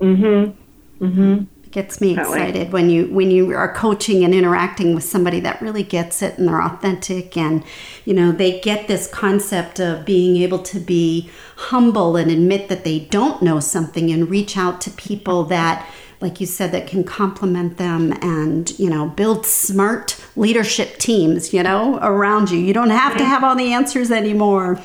Mhm. 0.00 0.52
Mhm 1.00 1.46
gets 1.74 2.00
me 2.00 2.16
excited 2.16 2.72
when 2.72 2.88
you 2.88 3.06
when 3.06 3.32
you 3.32 3.52
are 3.52 3.74
coaching 3.74 4.22
and 4.22 4.32
interacting 4.32 4.94
with 4.94 5.02
somebody 5.02 5.40
that 5.40 5.60
really 5.60 5.82
gets 5.82 6.22
it 6.22 6.38
and 6.38 6.46
they're 6.46 6.62
authentic 6.62 7.36
and 7.36 7.64
you 8.04 8.14
know 8.14 8.30
they 8.30 8.60
get 8.60 8.86
this 8.86 9.08
concept 9.08 9.80
of 9.80 10.04
being 10.04 10.36
able 10.36 10.60
to 10.60 10.78
be 10.78 11.28
humble 11.56 12.14
and 12.16 12.30
admit 12.30 12.68
that 12.68 12.84
they 12.84 13.00
don't 13.00 13.42
know 13.42 13.58
something 13.58 14.08
and 14.12 14.30
reach 14.30 14.56
out 14.56 14.80
to 14.80 14.90
people 14.92 15.42
that 15.42 15.84
like 16.20 16.40
you 16.40 16.46
said, 16.46 16.72
that 16.72 16.86
can 16.86 17.04
complement 17.04 17.76
them 17.76 18.12
and, 18.22 18.78
you 18.78 18.88
know, 18.88 19.08
build 19.08 19.44
smart 19.44 20.24
leadership 20.36 20.96
teams, 20.96 21.52
you 21.52 21.62
know, 21.62 21.98
around 22.00 22.50
you. 22.50 22.58
You 22.58 22.72
don't 22.72 22.88
have 22.88 23.18
to 23.18 23.24
have 23.26 23.44
all 23.44 23.54
the 23.54 23.74
answers 23.74 24.10
anymore. 24.10 24.82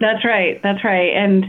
That's 0.00 0.24
right. 0.24 0.60
That's 0.62 0.84
right. 0.84 1.12
And 1.14 1.44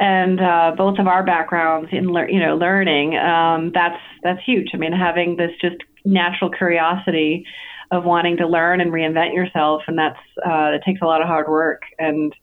and 0.00 0.40
uh, 0.40 0.72
both 0.76 0.98
of 0.98 1.06
our 1.06 1.24
backgrounds 1.24 1.88
in 1.92 2.12
le- 2.12 2.30
you 2.30 2.40
know 2.40 2.56
learning 2.56 3.16
um, 3.16 3.72
that's 3.74 4.00
that's 4.22 4.40
huge. 4.44 4.68
I 4.74 4.76
mean, 4.76 4.92
having 4.92 5.36
this 5.36 5.50
just 5.60 5.76
natural 6.04 6.50
curiosity 6.50 7.44
of 7.90 8.04
wanting 8.04 8.36
to 8.38 8.46
learn 8.46 8.80
and 8.80 8.92
reinvent 8.92 9.34
yourself, 9.34 9.82
and 9.86 9.98
that's 9.98 10.18
uh, 10.44 10.72
it 10.74 10.82
takes 10.84 11.00
a 11.00 11.06
lot 11.06 11.22
of 11.22 11.26
hard 11.28 11.48
work. 11.48 11.82
And 11.98 12.34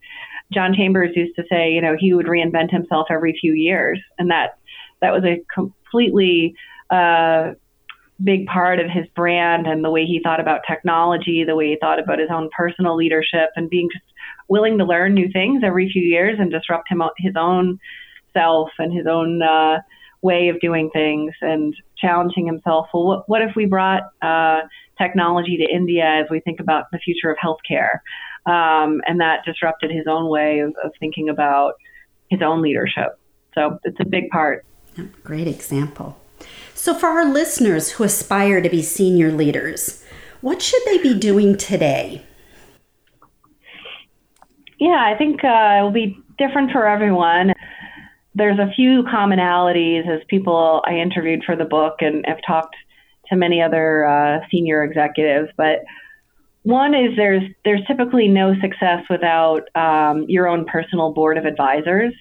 John 0.51 0.73
Chambers 0.73 1.11
used 1.15 1.35
to 1.35 1.43
say, 1.51 1.71
you 1.71 1.81
know, 1.81 1.95
he 1.99 2.13
would 2.13 2.25
reinvent 2.25 2.71
himself 2.71 3.07
every 3.11 3.37
few 3.39 3.53
years, 3.53 3.99
and 4.17 4.31
that 4.31 4.57
that 5.01 5.11
was 5.13 5.23
a 5.23 5.43
completely 5.53 6.55
uh, 6.89 7.51
big 8.23 8.47
part 8.47 8.79
of 8.79 8.87
his 8.89 9.05
brand 9.15 9.67
and 9.67 9.83
the 9.83 9.91
way 9.91 10.05
he 10.05 10.19
thought 10.23 10.39
about 10.39 10.61
technology, 10.67 11.43
the 11.45 11.55
way 11.55 11.67
he 11.69 11.77
thought 11.79 11.99
about 11.99 12.19
his 12.19 12.29
own 12.31 12.49
personal 12.57 12.95
leadership, 12.95 13.49
and 13.55 13.69
being 13.69 13.89
just 13.93 14.05
willing 14.49 14.77
to 14.77 14.86
learn 14.86 15.13
new 15.13 15.29
things 15.32 15.63
every 15.65 15.89
few 15.91 16.01
years 16.01 16.38
and 16.39 16.51
disrupt 16.51 16.89
him 16.89 17.01
his 17.17 17.34
own 17.38 17.79
self 18.34 18.69
and 18.79 18.93
his 18.93 19.06
own 19.08 19.41
uh, 19.41 19.77
way 20.21 20.49
of 20.49 20.60
doing 20.60 20.89
things 20.91 21.34
and 21.41 21.75
challenging 21.97 22.47
himself. 22.47 22.88
Well, 22.93 23.06
what, 23.06 23.29
what 23.29 23.41
if 23.41 23.56
we 23.56 23.65
brought 23.65 24.03
uh, 24.21 24.62
technology 24.97 25.58
to 25.58 25.73
India 25.73 26.06
as 26.06 26.25
we 26.32 26.39
think 26.39 26.60
about 26.60 26.86
the 26.91 26.97
future 26.99 27.29
of 27.29 27.38
healthcare? 27.38 27.99
Um, 28.45 29.01
and 29.06 29.19
that 29.21 29.45
disrupted 29.45 29.91
his 29.91 30.06
own 30.08 30.29
way 30.29 30.60
of, 30.60 30.73
of 30.84 30.91
thinking 30.99 31.29
about 31.29 31.73
his 32.29 32.41
own 32.41 32.62
leadership. 32.62 33.19
So 33.53 33.79
it's 33.84 33.99
a 33.99 34.06
big 34.06 34.29
part. 34.29 34.65
Great 35.23 35.47
example. 35.47 36.19
So, 36.73 36.93
for 36.93 37.08
our 37.08 37.25
listeners 37.25 37.91
who 37.91 38.03
aspire 38.03 38.60
to 38.62 38.69
be 38.69 38.82
senior 38.82 39.32
leaders, 39.32 40.03
what 40.41 40.62
should 40.62 40.82
they 40.86 40.97
be 40.97 41.17
doing 41.17 41.56
today? 41.56 42.25
Yeah, 44.83 44.99
I 45.01 45.17
think 45.17 45.45
uh, 45.45 45.79
it 45.79 45.81
will 45.81 45.91
be 45.91 46.17
different 46.37 46.71
for 46.73 46.85
everyone. 46.85 47.53
There's 48.35 48.59
a 48.59 48.69
few 48.75 49.03
commonalities 49.03 50.05
as 50.13 50.19
people 50.27 50.83
I 50.85 50.95
interviewed 50.95 51.45
for 51.45 51.55
the 51.55 51.63
book 51.63 52.01
and 52.01 52.25
have 52.27 52.39
talked 52.45 52.75
to 53.29 53.37
many 53.37 53.61
other 53.61 54.05
uh, 54.05 54.39
senior 54.51 54.83
executives, 54.83 55.47
but 55.55 55.85
one 56.63 56.93
is 56.93 57.15
there's 57.15 57.43
there's 57.63 57.79
typically 57.87 58.27
no 58.27 58.55
success 58.59 59.03
without 59.09 59.61
um, 59.73 60.25
your 60.27 60.49
own 60.49 60.65
personal 60.65 61.13
board 61.13 61.37
of 61.37 61.45
advisors, 61.45 62.13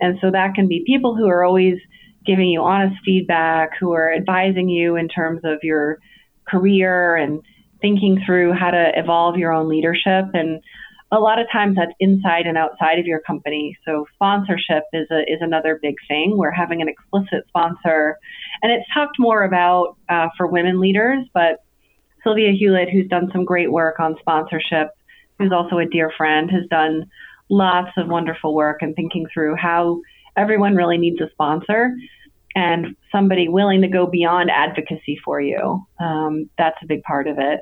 and 0.00 0.18
so 0.20 0.32
that 0.32 0.54
can 0.56 0.66
be 0.66 0.82
people 0.84 1.14
who 1.14 1.28
are 1.28 1.44
always 1.44 1.78
giving 2.26 2.48
you 2.48 2.62
honest 2.62 2.96
feedback, 3.04 3.70
who 3.78 3.92
are 3.92 4.12
advising 4.12 4.68
you 4.68 4.96
in 4.96 5.06
terms 5.06 5.42
of 5.44 5.58
your 5.62 5.98
career 6.48 7.14
and 7.14 7.42
thinking 7.80 8.20
through 8.26 8.54
how 8.54 8.72
to 8.72 8.90
evolve 8.96 9.36
your 9.36 9.52
own 9.52 9.68
leadership. 9.68 10.24
And 10.34 10.60
a 11.10 11.18
lot 11.18 11.38
of 11.38 11.46
times 11.50 11.76
that's 11.76 11.92
inside 12.00 12.46
and 12.46 12.58
outside 12.58 12.98
of 12.98 13.06
your 13.06 13.20
company. 13.20 13.76
So 13.84 14.06
sponsorship 14.14 14.84
is 14.92 15.06
a, 15.10 15.20
is 15.20 15.40
another 15.40 15.78
big 15.80 15.94
thing. 16.06 16.36
We're 16.36 16.50
having 16.50 16.82
an 16.82 16.88
explicit 16.88 17.46
sponsor, 17.48 18.18
and 18.62 18.70
it's 18.72 18.86
talked 18.92 19.16
more 19.18 19.44
about 19.44 19.96
uh, 20.08 20.28
for 20.36 20.46
women 20.46 20.80
leaders. 20.80 21.26
But 21.32 21.62
Sylvia 22.22 22.52
Hewlett, 22.52 22.90
who's 22.90 23.08
done 23.08 23.30
some 23.32 23.44
great 23.44 23.72
work 23.72 24.00
on 24.00 24.16
sponsorship, 24.20 24.90
who's 25.38 25.52
also 25.52 25.78
a 25.78 25.86
dear 25.86 26.12
friend, 26.16 26.50
has 26.50 26.66
done 26.68 27.06
lots 27.48 27.90
of 27.96 28.08
wonderful 28.08 28.54
work 28.54 28.82
and 28.82 28.94
thinking 28.94 29.26
through 29.32 29.56
how 29.56 30.00
everyone 30.36 30.74
really 30.74 30.98
needs 30.98 31.20
a 31.20 31.30
sponsor 31.30 31.94
and 32.54 32.96
somebody 33.12 33.48
willing 33.48 33.82
to 33.82 33.88
go 33.88 34.06
beyond 34.06 34.50
advocacy 34.50 35.18
for 35.24 35.40
you. 35.40 35.84
Um, 36.00 36.50
that's 36.58 36.76
a 36.82 36.86
big 36.86 37.02
part 37.02 37.26
of 37.26 37.36
it. 37.38 37.60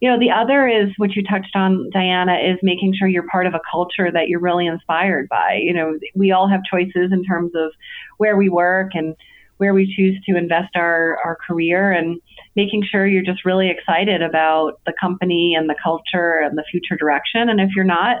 You 0.00 0.10
know, 0.10 0.18
the 0.18 0.30
other 0.30 0.68
is 0.68 0.90
what 0.98 1.16
you 1.16 1.22
touched 1.22 1.54
on, 1.54 1.88
Diana, 1.90 2.34
is 2.34 2.58
making 2.62 2.94
sure 2.98 3.08
you're 3.08 3.28
part 3.30 3.46
of 3.46 3.54
a 3.54 3.60
culture 3.70 4.12
that 4.12 4.28
you're 4.28 4.40
really 4.40 4.66
inspired 4.66 5.28
by. 5.28 5.58
You 5.62 5.72
know, 5.72 5.98
we 6.14 6.32
all 6.32 6.48
have 6.48 6.60
choices 6.70 7.12
in 7.12 7.24
terms 7.24 7.52
of 7.54 7.72
where 8.18 8.36
we 8.36 8.48
work 8.48 8.90
and 8.94 9.16
where 9.56 9.72
we 9.72 9.92
choose 9.96 10.22
to 10.28 10.36
invest 10.36 10.76
our, 10.76 11.18
our 11.24 11.38
career 11.46 11.90
and 11.90 12.20
making 12.56 12.82
sure 12.90 13.06
you're 13.06 13.22
just 13.22 13.44
really 13.46 13.70
excited 13.70 14.20
about 14.22 14.80
the 14.84 14.92
company 15.00 15.54
and 15.56 15.68
the 15.68 15.76
culture 15.82 16.40
and 16.44 16.58
the 16.58 16.64
future 16.70 16.96
direction. 16.96 17.48
And 17.48 17.58
if 17.58 17.70
you're 17.74 17.84
not, 17.84 18.18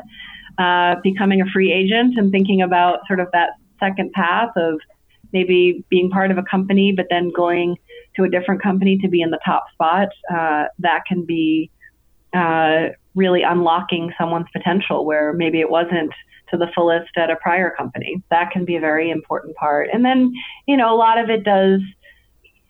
uh, 0.58 0.94
becoming 1.02 1.42
a 1.42 1.46
free 1.52 1.70
agent 1.70 2.14
and 2.16 2.32
thinking 2.32 2.62
about 2.62 3.00
sort 3.06 3.20
of 3.20 3.28
that 3.32 3.50
second 3.78 4.12
path 4.12 4.50
of 4.56 4.80
maybe 5.32 5.84
being 5.90 6.08
part 6.08 6.30
of 6.30 6.38
a 6.38 6.42
company, 6.42 6.94
but 6.96 7.06
then 7.10 7.30
going 7.34 7.76
to 8.16 8.24
a 8.24 8.28
different 8.28 8.62
company 8.62 8.98
to 8.98 9.08
be 9.08 9.20
in 9.20 9.30
the 9.30 9.38
top 9.44 9.64
spot, 9.72 10.08
uh, 10.32 10.64
that 10.78 11.02
can 11.06 11.24
be 11.24 11.70
uh, 12.34 12.88
really 13.14 13.42
unlocking 13.42 14.12
someone's 14.18 14.46
potential 14.52 15.04
where 15.04 15.32
maybe 15.32 15.60
it 15.60 15.70
wasn't 15.70 16.12
to 16.50 16.56
the 16.56 16.68
fullest 16.74 17.10
at 17.16 17.30
a 17.30 17.36
prior 17.36 17.70
company. 17.76 18.22
That 18.30 18.50
can 18.50 18.64
be 18.64 18.76
a 18.76 18.80
very 18.80 19.10
important 19.10 19.56
part. 19.56 19.88
And 19.92 20.04
then, 20.04 20.32
you 20.66 20.76
know, 20.76 20.94
a 20.94 20.96
lot 20.96 21.18
of 21.18 21.28
it 21.28 21.44
does 21.44 21.80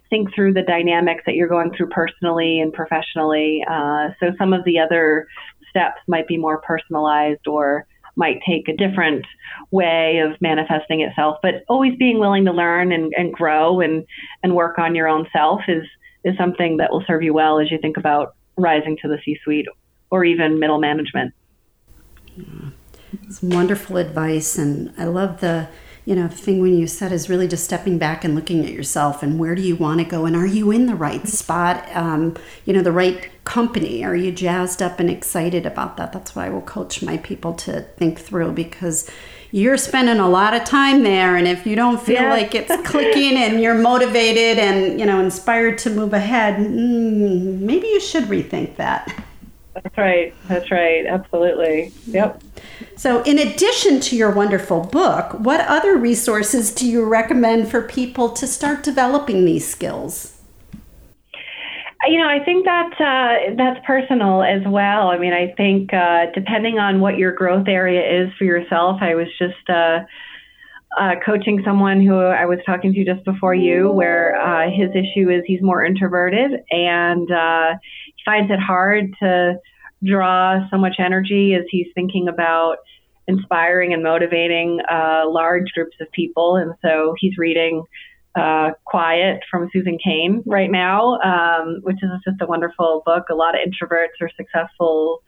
think 0.09 0.33
through 0.35 0.55
the 0.55 0.63
dynamics 0.63 1.25
that 1.27 1.35
you're 1.35 1.49
going 1.49 1.73
through 1.77 1.89
personally 1.89 2.61
and 2.61 2.73
professionally. 2.73 3.65
Uh, 3.69 4.11
so 4.21 4.33
some 4.39 4.53
of 4.53 4.65
the 4.65 4.79
other 4.79 5.27
steps 5.69 6.01
might 6.07 6.29
be 6.29 6.37
more 6.37 6.59
personalized 6.59 7.47
or 7.47 7.87
might 8.16 8.40
take 8.46 8.68
a 8.68 8.76
different 8.76 9.24
way 9.70 10.18
of 10.18 10.40
manifesting 10.40 11.02
itself. 11.02 11.37
But 11.42 11.64
always 11.68 11.94
being 11.96 12.18
willing 12.18 12.44
to 12.46 12.52
learn 12.52 12.92
and, 12.92 13.12
and 13.16 13.33
grow 13.33 13.81
and, 13.81 14.05
and 14.42 14.55
work 14.55 14.79
on 14.79 14.94
your 14.94 15.07
own 15.07 15.26
self 15.33 15.61
is, 15.68 15.85
is 16.24 16.37
something 16.37 16.79
that 16.79 16.90
will 16.90 17.05
serve 17.07 17.22
you 17.22 17.35
well 17.35 17.61
as 17.61 17.70
you 17.70 17.79
think 17.79 17.96
about 17.96 18.35
rising 18.57 18.96
to 19.02 19.09
the 19.09 19.18
C 19.24 19.38
suite 19.44 19.66
or 20.11 20.24
even 20.24 20.59
middle 20.59 20.79
management. 20.79 21.35
It's 23.22 23.42
wonderful 23.42 23.98
advice. 23.98 24.59
And 24.59 24.92
I 24.98 25.05
love 25.05 25.40
the 25.40 25.68
you 26.07 26.14
know, 26.14 26.29
the 26.29 26.37
thing 26.37 26.62
when 26.62 26.79
you 26.79 26.87
said 26.87 27.11
is 27.11 27.29
really 27.29 27.49
just 27.49 27.64
stepping 27.64 27.99
back 27.99 28.25
and 28.25 28.37
looking 28.37 28.64
at 28.64 28.73
yourself 28.73 29.25
and 29.25 29.40
where 29.40 29.57
do 29.57 29.62
you 29.62 29.75
want 29.75 29.99
to 29.99 30.05
go 30.05 30.25
and 30.25 30.37
are 30.37 30.47
you 30.47 30.71
in 30.71 30.87
the 30.87 30.95
right 30.95 31.27
spot? 31.27 31.85
Um, 31.95 32.37
you 32.64 32.73
know, 32.73 32.81
the 32.81 32.92
right 32.92 33.29
company? 33.45 34.05
Are 34.05 34.14
you 34.14 34.31
jazzed 34.31 34.81
up 34.81 35.01
and 35.01 35.11
excited 35.11 35.66
about 35.66 35.97
that? 35.97 36.12
That's 36.12 36.37
what 36.37 36.45
I 36.45 36.49
will 36.49 36.62
coach 36.62 37.03
my 37.03 37.16
people 37.16 37.55
to 37.55 37.83
think 37.97 38.21
through 38.21 38.53
because 38.53 39.11
you're 39.51 39.77
spending 39.77 40.21
a 40.21 40.29
lot 40.29 40.55
of 40.55 40.62
time 40.62 41.03
there. 41.03 41.35
And 41.35 41.49
if 41.49 41.66
you 41.66 41.75
don't 41.75 42.01
feel 42.01 42.23
yeah. 42.23 42.31
like 42.31 42.55
it's 42.55 42.88
clicking 42.88 43.37
and 43.37 43.61
you're 43.61 43.75
motivated 43.75 44.62
and, 44.62 45.01
you 45.01 45.07
know, 45.07 45.19
inspired 45.19 45.77
to 45.79 45.90
move 45.90 46.12
ahead, 46.12 46.55
mm, 46.55 47.59
maybe 47.61 47.88
you 47.88 48.01
should 48.01 48.25
rethink 48.25 48.77
that. 48.77 49.26
That's 49.83 49.99
right. 49.99 50.35
That's 50.49 50.71
right. 50.71 51.07
Absolutely. 51.07 51.93
Yep. 52.07 52.43
So, 52.97 53.23
in 53.25 53.39
addition 53.39 54.01
to 54.01 54.17
your 54.17 54.31
wonderful 54.31 54.81
book, 54.81 55.35
what 55.39 55.61
other 55.61 55.97
resources 55.97 56.73
do 56.73 56.89
you 56.89 57.05
recommend 57.05 57.71
for 57.71 57.83
people 57.83 58.31
to 58.31 58.47
start 58.47 58.83
developing 58.83 59.45
these 59.45 59.69
skills? 59.69 60.33
You 62.09 62.21
know, 62.21 62.29
I 62.29 62.43
think 62.45 62.65
that 62.65 62.93
uh, 63.01 63.55
that's 63.57 63.85
personal 63.87 64.43
as 64.43 64.62
well. 64.67 65.09
I 65.09 65.19
mean, 65.19 65.33
I 65.33 65.53
think 65.57 65.93
uh, 65.93 66.27
depending 66.35 66.79
on 66.79 67.01
what 67.01 67.19
your 67.19 67.33
growth 67.33 67.67
area 67.69 68.23
is 68.23 68.33
for 68.39 68.45
yourself, 68.45 68.99
I 69.03 69.15
was 69.15 69.27
just 69.39 69.69
uh, 69.69 70.01
uh, 70.99 71.15
coaching 71.25 71.62
someone 71.65 72.01
who 72.01 72.19
I 72.19 72.47
was 72.47 72.59
talking 72.65 72.95
to 72.95 73.05
just 73.05 73.25
before 73.25 73.55
you, 73.55 73.91
where 73.91 74.41
uh, 74.41 74.71
his 74.71 74.91
issue 74.91 75.31
is 75.31 75.43
he's 75.47 75.61
more 75.62 75.85
introverted 75.85 76.53
and 76.71 77.31
uh, 77.31 77.75
finds 78.27 78.51
it 78.51 78.61
hard 78.61 79.15
to 79.23 79.55
draw 80.05 80.69
so 80.71 80.77
much 80.77 80.97
energy 80.99 81.55
as 81.55 81.65
he's 81.71 81.87
thinking 81.95 82.29
about 82.29 82.77
inspiring 83.27 83.95
and 83.95 84.03
motivating 84.03 84.81
uh, 84.91 85.23
large 85.27 85.71
groups 85.75 85.97
of 86.01 86.11
people. 86.12 86.57
And 86.57 86.75
so 86.83 87.15
he's 87.19 87.39
reading 87.39 87.83
uh, 88.39 88.73
Quiet 88.85 89.41
from 89.51 89.71
Susan 89.73 89.99
Cain 90.05 90.43
right 90.47 90.71
now, 90.71 91.19
um, 91.21 91.79
which 91.83 91.97
is 92.03 92.11
just 92.29 92.41
a 92.43 92.47
wonderful 92.47 93.03
book. 93.07 93.25
A 93.31 93.35
lot 93.35 93.55
of 93.55 93.61
introverts 93.67 94.21
are 94.21 94.31
successful 94.37 95.23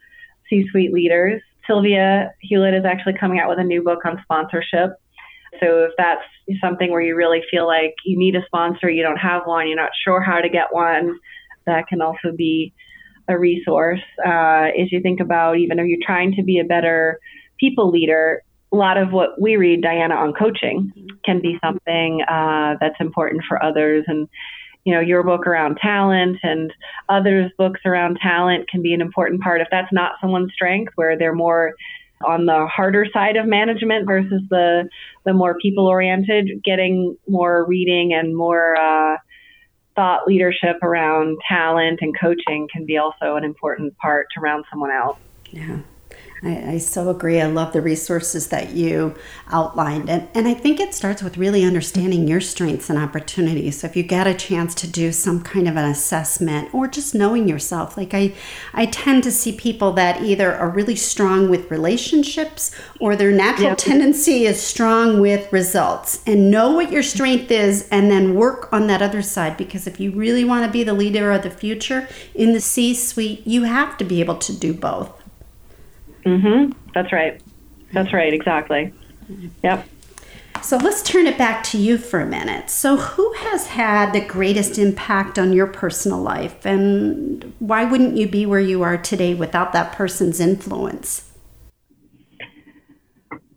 C 0.51 0.67
suite 0.71 0.93
leaders. 0.93 1.41
Sylvia 1.67 2.33
Hewlett 2.43 2.75
is 2.75 2.85
actually 2.85 3.15
coming 3.19 3.39
out 3.39 3.49
with 3.49 3.59
a 3.59 3.65
new 3.65 3.83
book 3.83 4.05
on 4.05 4.19
sponsorship. 4.23 4.91
So 5.61 5.85
if 5.85 5.93
that's 5.97 6.23
something 6.61 6.91
where 6.91 7.01
you 7.01 7.17
really 7.17 7.43
feel 7.51 7.67
like 7.67 7.95
you 8.05 8.19
need 8.19 8.37
a 8.37 8.45
sponsor, 8.47 8.91
you 8.91 9.03
don't 9.03 9.17
have 9.17 9.43
one, 9.47 9.67
you're 9.67 9.77
not 9.77 9.91
sure 10.05 10.21
how 10.21 10.41
to 10.41 10.49
get 10.49 10.67
one, 10.71 11.19
that 11.67 11.87
can 11.89 12.01
also 12.01 12.33
be 12.37 12.73
a 13.29 13.39
resource. 13.39 14.01
Uh, 14.25 14.69
as 14.81 14.91
you 14.91 15.01
think 15.01 15.21
about 15.21 15.59
even 15.59 15.79
if 15.79 15.87
you're 15.87 15.99
trying 16.05 16.33
to 16.35 16.43
be 16.43 16.59
a 16.59 16.65
better 16.65 17.19
people 17.61 17.91
leader, 17.91 18.43
a 18.73 18.77
lot 18.77 18.97
of 18.97 19.13
what 19.13 19.41
we 19.41 19.57
read, 19.57 19.83
Diana, 19.83 20.15
on 20.15 20.35
coaching 20.35 20.93
can 21.25 21.41
be 21.41 21.59
something 21.65 22.23
uh, 22.29 22.75
that's 22.81 23.01
important 23.01 23.43
for 23.49 23.63
others. 23.63 24.05
And, 24.07 24.29
you 24.85 24.95
know, 24.95 25.01
your 25.01 25.23
book 25.23 25.47
around 25.47 25.79
talent 25.81 26.39
and 26.43 26.73
others' 27.09 27.51
books 27.57 27.81
around 27.85 28.19
talent 28.23 28.69
can 28.69 28.83
be 28.83 28.93
an 28.93 29.01
important 29.01 29.41
part 29.41 29.61
if 29.61 29.69
that's 29.71 29.93
not 29.93 30.13
someone's 30.21 30.53
strength, 30.53 30.93
where 30.97 31.17
they're 31.17 31.35
more 31.35 31.75
on 32.27 32.47
the 32.47 32.67
harder 32.67 33.07
side 33.13 33.37
of 33.37 33.47
management 33.47 34.07
versus 34.07 34.43
the 34.51 34.89
the 35.25 35.33
more 35.33 35.57
people 35.61 35.87
oriented 35.87 36.63
getting 36.65 37.17
more 37.29 37.65
reading 37.67 38.13
and 38.13 38.37
more 38.37 38.77
uh, 38.77 39.17
thought 39.99 40.29
leadership 40.29 40.77
around 40.83 41.37
talent 41.49 41.99
and 42.01 42.15
coaching 42.21 42.69
can 42.73 42.87
be 42.87 42.97
also 42.97 43.35
an 43.35 43.43
important 43.43 43.97
part 43.99 44.29
to 44.33 44.41
round 44.41 44.65
someone 44.71 44.93
out. 44.93 45.19
Yeah 45.51 45.81
I, 46.43 46.73
I, 46.73 46.79
so 46.79 47.09
agree. 47.09 47.41
I 47.41 47.47
love 47.47 47.73
the 47.73 47.81
resources 47.81 48.49
that 48.49 48.71
you 48.71 49.15
outlined. 49.49 50.09
And, 50.09 50.29
and 50.35 50.47
I 50.47 50.55
think 50.55 50.79
it 50.79 50.95
starts 50.95 51.23
with 51.23 51.37
really 51.37 51.65
understanding 51.65 52.29
your 52.29 52.41
strengths 52.41 52.89
and 52.89 52.99
opportunities. 52.99 53.81
So 53.81 53.89
if 53.89 53.97
you 53.97 54.05
get 54.05 54.29
a 54.29 54.35
chance 54.35 54.75
to 54.77 54.87
do 54.87 55.11
some 55.11 55.43
kind 55.43 55.67
of 55.67 55.77
an 55.77 55.85
assessment 55.85 56.73
or 56.73 56.87
just 56.87 57.15
knowing 57.15 57.49
yourself, 57.49 57.97
like 57.97 58.15
I, 58.15 58.35
I 58.73 58.87
tend 58.87 59.25
to 59.25 59.33
see 59.33 59.53
people 59.53 59.93
that 59.95 60.23
either 60.23 60.55
are 60.55 60.71
really 60.71 60.95
strong 60.95 61.49
with 61.49 61.71
relationships 61.71 62.75
or 63.01 63.17
their 63.17 63.33
natural 63.33 63.71
yep. 63.71 63.79
tendency 63.79 64.45
is 64.45 64.63
strong 64.63 65.21
with 65.21 65.53
results. 65.53 66.23
And 66.25 66.53
know 66.53 66.73
what 66.73 66.93
your 66.93 67.03
strength 67.03 67.51
is 67.51 67.89
and 67.91 68.11
then 68.11 68.37
work 68.37 68.73
on 68.73 68.87
that 68.87 69.03
other 69.03 69.23
side. 69.23 69.57
Because 69.57 69.89
if 69.89 69.99
you 69.99 70.13
really 70.13 70.45
want 70.45 70.65
to 70.65 70.71
be 70.71 70.85
the 70.85 70.93
leader 70.93 71.33
of 71.33 71.43
the 71.43 71.51
future 71.51 72.09
in 72.35 72.53
the 72.53 72.61
C 72.61 72.95
suite, 72.95 73.45
you 73.45 73.65
have 73.65 73.97
to 73.99 74.05
be 74.05 74.21
able 74.21 74.37
to 74.37 74.57
do 74.57 74.73
both. 74.73 75.18
Mm-hmm. 76.29 76.73
That's 76.95 77.13
right. 77.13 77.41
That's 77.93 78.13
right. 78.13 78.33
Exactly. 78.33 78.93
Yep. 79.63 79.89
So 80.63 80.77
let's 80.77 81.03
turn 81.03 81.27
it 81.27 81.39
back 81.39 81.63
to 81.65 81.79
you 81.79 81.97
for 81.97 82.21
a 82.21 82.27
minute. 82.27 82.69
So, 82.69 82.97
who 82.97 83.33
has 83.35 83.69
had 83.69 84.13
the 84.13 84.21
greatest 84.21 84.77
impact 84.77 85.39
on 85.39 85.53
your 85.53 85.69
personal 85.69 86.21
life, 86.21 86.67
and 86.67 87.55
why 87.61 87.85
wouldn't 87.85 88.17
you 88.17 88.29
be 88.29 88.45
where 88.45 88.61
you 88.61 88.83
are 88.83 88.99
today 88.99 89.35
without 89.35 89.73
that 89.73 89.93
person's 89.93 90.41
influence? 90.41 91.31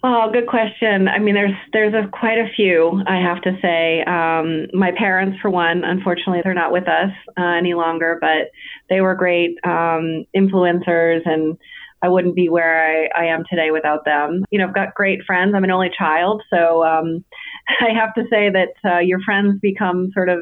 Oh, 0.04 0.32
good 0.32 0.48
question. 0.48 1.08
I 1.08 1.20
mean, 1.20 1.36
there's 1.36 1.56
there's 1.74 1.94
a, 1.94 2.08
quite 2.08 2.38
a 2.38 2.50
few. 2.56 3.04
I 3.08 3.18
have 3.18 3.42
to 3.42 3.58
say, 3.62 4.04
um, 4.04 4.68
my 4.74 4.92
parents, 4.92 5.40
for 5.42 5.50
one, 5.50 5.84
unfortunately, 5.84 6.42
they're 6.44 6.54
not 6.54 6.72
with 6.72 6.88
us 6.88 7.12
uh, 7.38 7.44
any 7.44 7.74
longer, 7.74 8.18
but 8.22 8.52
they 8.90 9.02
were 9.02 9.16
great 9.16 9.58
um, 9.64 10.26
influencers 10.36 11.22
and 11.26 11.58
I 12.04 12.10
wouldn't 12.10 12.36
be 12.36 12.50
where 12.50 13.10
I, 13.16 13.24
I 13.24 13.26
am 13.28 13.44
today 13.50 13.72
without 13.72 14.06
them. 14.06 14.44
You 14.50 14.60
know, 14.60 14.68
I've 14.68 14.76
got 14.76 14.96
great 14.96 15.24
friends. 15.26 15.54
I'm 15.56 15.64
an 15.64 15.72
only 15.72 15.92
child, 15.96 16.42
so 16.52 16.84
um, 16.84 17.24
I 17.80 17.90
have 17.94 18.14
to 18.16 18.24
say 18.30 18.50
that 18.50 18.74
uh, 18.84 19.00
your 19.00 19.22
friends 19.22 19.60
become 19.62 20.10
sort 20.14 20.30
of 20.30 20.40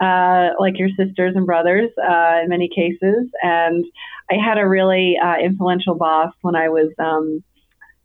uh, 0.00 0.50
like 0.58 0.78
your 0.78 0.90
sisters 0.90 1.34
and 1.34 1.46
brothers 1.46 1.90
uh, 1.98 2.40
in 2.42 2.48
many 2.48 2.68
cases. 2.68 3.28
And 3.42 3.84
I 4.30 4.34
had 4.34 4.58
a 4.58 4.68
really 4.68 5.16
uh, 5.22 5.36
influential 5.42 5.94
boss 5.94 6.32
when 6.42 6.54
I 6.54 6.68
was 6.68 6.92
um, 6.98 7.42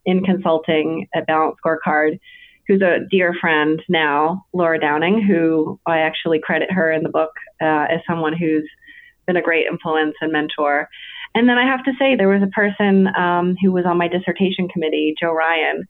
in 0.04 0.22
consulting 0.24 1.06
at 1.14 1.26
Balance 1.26 1.56
Scorecard, 1.64 2.18
who's 2.66 2.80
a 2.80 3.00
dear 3.10 3.34
friend 3.40 3.82
now, 3.88 4.44
Laura 4.52 4.80
Downing, 4.80 5.22
who 5.22 5.78
I 5.86 5.98
actually 5.98 6.40
credit 6.40 6.70
her 6.70 6.90
in 6.90 7.02
the 7.02 7.08
book 7.08 7.32
uh, 7.60 7.86
as 7.90 8.00
someone 8.06 8.36
who's 8.36 8.68
been 9.26 9.36
a 9.36 9.42
great 9.42 9.66
influence 9.70 10.14
and 10.20 10.32
mentor. 10.32 10.88
And 11.34 11.48
then 11.48 11.58
I 11.58 11.66
have 11.66 11.84
to 11.84 11.92
say, 11.98 12.16
there 12.16 12.28
was 12.28 12.42
a 12.42 12.48
person 12.48 13.08
um, 13.16 13.56
who 13.62 13.72
was 13.72 13.84
on 13.86 13.96
my 13.96 14.08
dissertation 14.08 14.68
committee, 14.68 15.14
Joe 15.18 15.32
Ryan, 15.32 15.86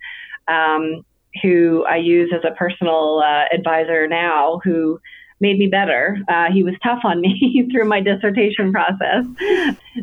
um, 0.48 1.05
who 1.42 1.85
I 1.85 1.96
use 1.96 2.33
as 2.35 2.42
a 2.44 2.55
personal 2.55 3.22
uh, 3.24 3.44
advisor 3.55 4.07
now, 4.07 4.61
who 4.62 5.00
made 5.40 5.59
me 5.59 5.66
better. 5.66 6.18
Uh, 6.28 6.46
he 6.52 6.62
was 6.62 6.74
tough 6.83 7.00
on 7.05 7.20
me 7.20 7.68
through 7.72 7.87
my 7.87 8.00
dissertation 8.00 8.72
process. 8.72 9.24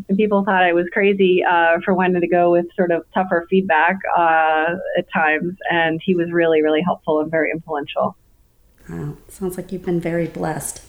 and 0.07 0.17
people 0.17 0.43
thought 0.43 0.61
I 0.61 0.73
was 0.73 0.85
crazy 0.91 1.41
uh, 1.43 1.77
for 1.83 1.93
wanting 1.93 2.21
to 2.21 2.27
go 2.27 2.51
with 2.51 2.65
sort 2.75 2.91
of 2.91 3.05
tougher 3.13 3.47
feedback 3.49 3.97
uh, 4.15 4.75
at 4.97 5.05
times. 5.11 5.55
And 5.71 6.01
he 6.03 6.13
was 6.13 6.29
really, 6.31 6.61
really 6.61 6.81
helpful 6.81 7.21
and 7.21 7.31
very 7.31 7.49
influential. 7.51 8.17
Wow. 8.89 9.17
Sounds 9.29 9.55
like 9.55 9.71
you've 9.71 9.85
been 9.85 10.01
very 10.01 10.27
blessed. 10.27 10.83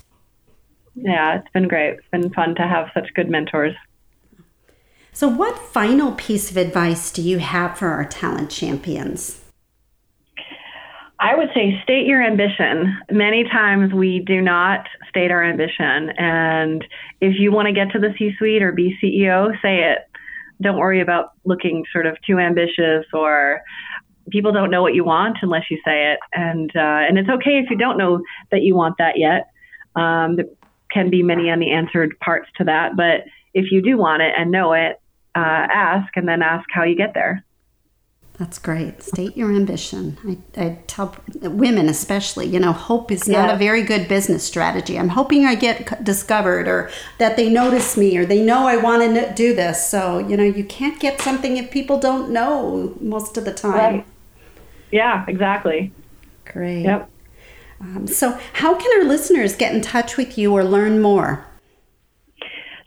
Yeah, 0.96 1.38
it's 1.38 1.50
been 1.52 1.68
great. 1.68 1.94
It's 1.94 2.08
been 2.10 2.32
fun 2.32 2.56
to 2.56 2.62
have 2.62 2.88
such 2.92 3.14
good 3.14 3.30
mentors. 3.30 3.74
So, 5.20 5.28
what 5.28 5.58
final 5.58 6.12
piece 6.12 6.50
of 6.50 6.56
advice 6.56 7.10
do 7.12 7.20
you 7.20 7.40
have 7.40 7.76
for 7.76 7.88
our 7.88 8.06
talent 8.06 8.50
champions? 8.50 9.38
I 11.18 11.34
would 11.34 11.50
say 11.54 11.78
state 11.82 12.06
your 12.06 12.22
ambition. 12.22 12.96
Many 13.10 13.44
times 13.44 13.92
we 13.92 14.20
do 14.26 14.40
not 14.40 14.86
state 15.10 15.30
our 15.30 15.44
ambition. 15.44 16.08
And 16.16 16.82
if 17.20 17.38
you 17.38 17.52
want 17.52 17.66
to 17.66 17.74
get 17.74 17.90
to 17.92 17.98
the 17.98 18.14
C 18.18 18.30
suite 18.38 18.62
or 18.62 18.72
be 18.72 18.96
CEO, 18.96 19.52
say 19.60 19.90
it. 19.92 19.98
Don't 20.62 20.78
worry 20.78 21.02
about 21.02 21.32
looking 21.44 21.84
sort 21.92 22.06
of 22.06 22.16
too 22.26 22.38
ambitious 22.38 23.04
or 23.12 23.60
people 24.30 24.52
don't 24.52 24.70
know 24.70 24.80
what 24.80 24.94
you 24.94 25.04
want 25.04 25.36
unless 25.42 25.64
you 25.70 25.76
say 25.84 26.14
it. 26.14 26.18
And, 26.32 26.70
uh, 26.74 27.04
and 27.06 27.18
it's 27.18 27.28
okay 27.28 27.58
if 27.62 27.68
you 27.68 27.76
don't 27.76 27.98
know 27.98 28.22
that 28.52 28.62
you 28.62 28.74
want 28.74 28.96
that 28.96 29.18
yet. 29.18 29.50
Um, 30.02 30.36
there 30.36 30.46
can 30.90 31.10
be 31.10 31.22
many 31.22 31.50
unanswered 31.50 32.18
parts 32.20 32.48
to 32.56 32.64
that. 32.64 32.96
But 32.96 33.26
if 33.52 33.70
you 33.70 33.82
do 33.82 33.98
want 33.98 34.22
it 34.22 34.32
and 34.38 34.50
know 34.50 34.72
it, 34.72 34.99
uh, 35.34 35.38
ask 35.38 36.16
and 36.16 36.28
then 36.28 36.42
ask 36.42 36.68
how 36.72 36.84
you 36.84 36.96
get 36.96 37.14
there. 37.14 37.44
That's 38.40 38.58
great. 38.58 39.02
State 39.02 39.36
your 39.36 39.54
ambition. 39.54 40.16
I, 40.56 40.62
I, 40.62 40.78
tell 40.86 41.14
women, 41.42 41.90
especially, 41.90 42.46
you 42.46 42.58
know, 42.58 42.72
hope 42.72 43.12
is 43.12 43.28
not 43.28 43.48
yeah. 43.48 43.54
a 43.54 43.58
very 43.58 43.82
good 43.82 44.08
business 44.08 44.42
strategy. 44.42 44.98
I'm 44.98 45.10
hoping 45.10 45.44
I 45.44 45.54
get 45.54 46.02
discovered 46.02 46.66
or 46.66 46.90
that 47.18 47.36
they 47.36 47.50
notice 47.50 47.98
me 47.98 48.16
or 48.16 48.24
they 48.24 48.40
know 48.40 48.66
I 48.66 48.78
want 48.78 49.02
to 49.02 49.34
do 49.34 49.54
this. 49.54 49.86
So, 49.86 50.20
you 50.20 50.38
know, 50.38 50.44
you 50.44 50.64
can't 50.64 50.98
get 50.98 51.20
something 51.20 51.58
if 51.58 51.70
people 51.70 52.00
don't 52.00 52.30
know 52.30 52.96
most 53.02 53.36
of 53.36 53.44
the 53.44 53.52
time. 53.52 53.74
Right. 53.74 54.06
Yeah, 54.90 55.26
exactly. 55.28 55.92
Great. 56.46 56.84
Yep. 56.84 57.10
Um, 57.82 58.06
so, 58.06 58.38
how 58.54 58.74
can 58.74 59.00
our 59.00 59.06
listeners 59.06 59.54
get 59.54 59.74
in 59.74 59.82
touch 59.82 60.16
with 60.16 60.38
you 60.38 60.54
or 60.54 60.64
learn 60.64 61.02
more? 61.02 61.46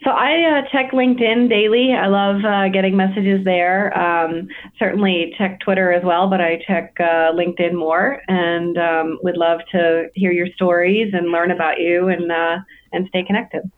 So 0.04 0.10
I 0.10 0.60
uh, 0.60 0.62
check 0.72 0.92
LinkedIn 0.92 1.50
daily. 1.50 1.94
I 1.94 2.08
love 2.08 2.44
uh, 2.44 2.68
getting 2.70 2.98
messages 2.98 3.46
there. 3.46 3.98
Um, 3.98 4.48
certainly 4.78 5.34
check 5.38 5.62
Twitter 5.62 5.94
as 5.94 6.04
well, 6.04 6.30
but 6.30 6.42
I 6.42 6.62
check 6.68 6.94
uh, 7.00 7.32
LinkedIn 7.32 7.74
more, 7.74 8.22
and 8.28 8.78
um, 8.78 9.20
would 9.24 9.38
love 9.38 9.62
to 9.72 10.10
hear 10.13 10.32
your 10.32 10.48
stories 10.56 11.13
and 11.13 11.32
learn 11.32 11.52
about 11.52 11.80
you 11.80 12.10
and 12.10 12.32
uh, 12.32 12.58
and 12.92 13.08
stay 13.08 13.24
connected. 13.24 13.72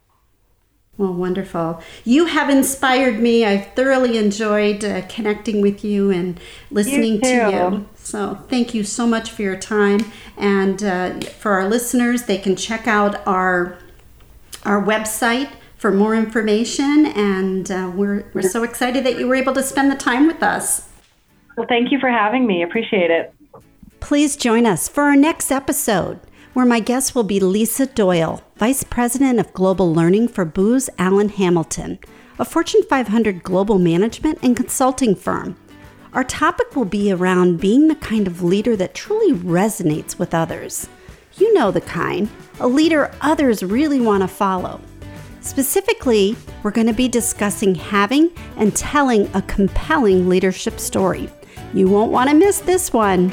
Well, 0.97 1.13
wonderful. 1.13 1.83
You 2.05 2.25
have 2.25 2.49
inspired 2.49 3.19
me. 3.19 3.45
I've 3.45 3.73
thoroughly 3.73 4.17
enjoyed 4.17 4.83
uh, 4.83 5.01
connecting 5.07 5.61
with 5.61 5.83
you 5.83 6.09
and 6.09 6.39
listening 6.71 7.15
You 7.15 7.21
to 7.21 7.51
you. 7.51 7.89
So, 7.95 8.35
thank 8.47 8.73
you 8.73 8.83
so 8.83 9.05
much 9.05 9.29
for 9.29 9.41
your 9.41 9.57
time. 9.57 9.99
And 10.37 10.81
uh, 10.81 11.19
for 11.19 11.51
our 11.51 11.67
listeners, 11.67 12.23
they 12.23 12.37
can 12.37 12.55
check 12.55 12.87
out 12.87 13.25
our 13.27 13.77
our 14.63 14.81
website 14.81 15.49
for 15.85 15.91
more 15.91 16.15
information. 16.15 17.05
And 17.05 17.69
uh, 17.69 17.91
we're 17.93 18.25
we're 18.33 18.41
so 18.41 18.63
excited 18.63 19.03
that 19.05 19.19
you 19.19 19.27
were 19.27 19.35
able 19.35 19.53
to 19.53 19.61
spend 19.61 19.91
the 19.91 19.95
time 19.95 20.25
with 20.25 20.41
us. 20.41 20.89
Well, 21.55 21.67
thank 21.69 21.91
you 21.91 21.99
for 21.99 22.09
having 22.09 22.47
me. 22.47 22.63
Appreciate 22.63 23.11
it. 23.11 23.31
Please 23.99 24.35
join 24.35 24.65
us 24.65 24.87
for 24.87 25.03
our 25.03 25.15
next 25.15 25.51
episode, 25.51 26.19
where 26.53 26.65
my 26.65 26.79
guest 26.79 27.13
will 27.13 27.23
be 27.23 27.39
Lisa 27.39 27.85
Doyle, 27.85 28.41
Vice 28.55 28.83
President 28.83 29.39
of 29.39 29.53
Global 29.53 29.93
Learning 29.93 30.27
for 30.27 30.43
Booz 30.43 30.89
Allen 30.97 31.29
Hamilton, 31.29 31.99
a 32.39 32.45
Fortune 32.45 32.81
500 32.81 33.43
global 33.43 33.77
management 33.77 34.39
and 34.41 34.57
consulting 34.57 35.13
firm. 35.13 35.55
Our 36.13 36.23
topic 36.23 36.75
will 36.75 36.85
be 36.85 37.11
around 37.11 37.59
being 37.59 37.89
the 37.89 37.95
kind 37.95 38.25
of 38.25 38.41
leader 38.41 38.75
that 38.75 38.95
truly 38.95 39.33
resonates 39.33 40.17
with 40.17 40.33
others. 40.33 40.89
You 41.37 41.53
know 41.53 41.69
the 41.69 41.81
kind, 41.81 42.27
a 42.59 42.67
leader 42.67 43.13
others 43.21 43.61
really 43.61 44.01
want 44.01 44.23
to 44.23 44.27
follow. 44.27 44.81
Specifically, 45.45 46.35
we're 46.63 46.71
going 46.71 46.87
to 46.87 46.93
be 46.93 47.07
discussing 47.07 47.75
having 47.75 48.31
and 48.57 48.75
telling 48.75 49.29
a 49.35 49.43
compelling 49.43 50.27
leadership 50.27 50.79
story. 50.79 51.29
You 51.71 51.87
won't 51.87 52.11
want 52.11 52.31
to 52.31 52.35
miss 52.35 52.61
this 52.61 52.91
one. 52.91 53.29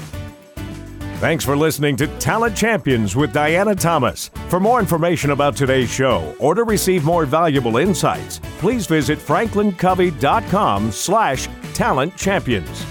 Thanks 1.16 1.42
for 1.42 1.57
listening 1.57 1.96
to 1.96 2.07
Talent 2.18 2.55
Champions 2.55 3.16
with 3.16 3.33
Diana 3.33 3.75
Thomas. 3.75 4.29
For 4.48 4.61
more 4.61 4.79
information 4.79 5.31
about 5.31 5.57
today's 5.57 5.88
show 5.88 6.37
or 6.38 6.55
to 6.55 6.64
receive 6.64 7.03
more 7.03 7.25
valuable 7.25 7.79
insights, 7.79 8.40
please 8.59 8.87
visit 8.87 9.18
franklincovey.com 9.18 10.92
slash 10.92 11.48
talent 11.72 12.14
champions. 12.16 12.85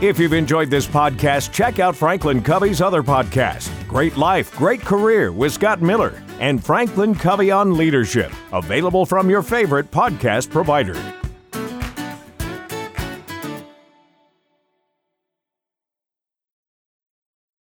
If 0.00 0.18
you've 0.18 0.32
enjoyed 0.32 0.70
this 0.70 0.86
podcast, 0.86 1.52
check 1.52 1.78
out 1.80 1.94
Franklin 1.94 2.42
Covey's 2.42 2.80
other 2.80 3.02
podcast, 3.02 3.70
Great 3.86 4.16
Life, 4.16 4.56
Great 4.56 4.80
Career 4.80 5.32
with 5.32 5.52
Scott 5.52 5.82
Miller, 5.82 6.20
and 6.42 6.62
Franklin 6.62 7.14
Covey 7.14 7.52
on 7.52 7.76
Leadership, 7.76 8.32
available 8.52 9.06
from 9.06 9.30
your 9.30 9.42
favorite 9.42 9.92
podcast 9.92 10.50
provider. 10.50 11.21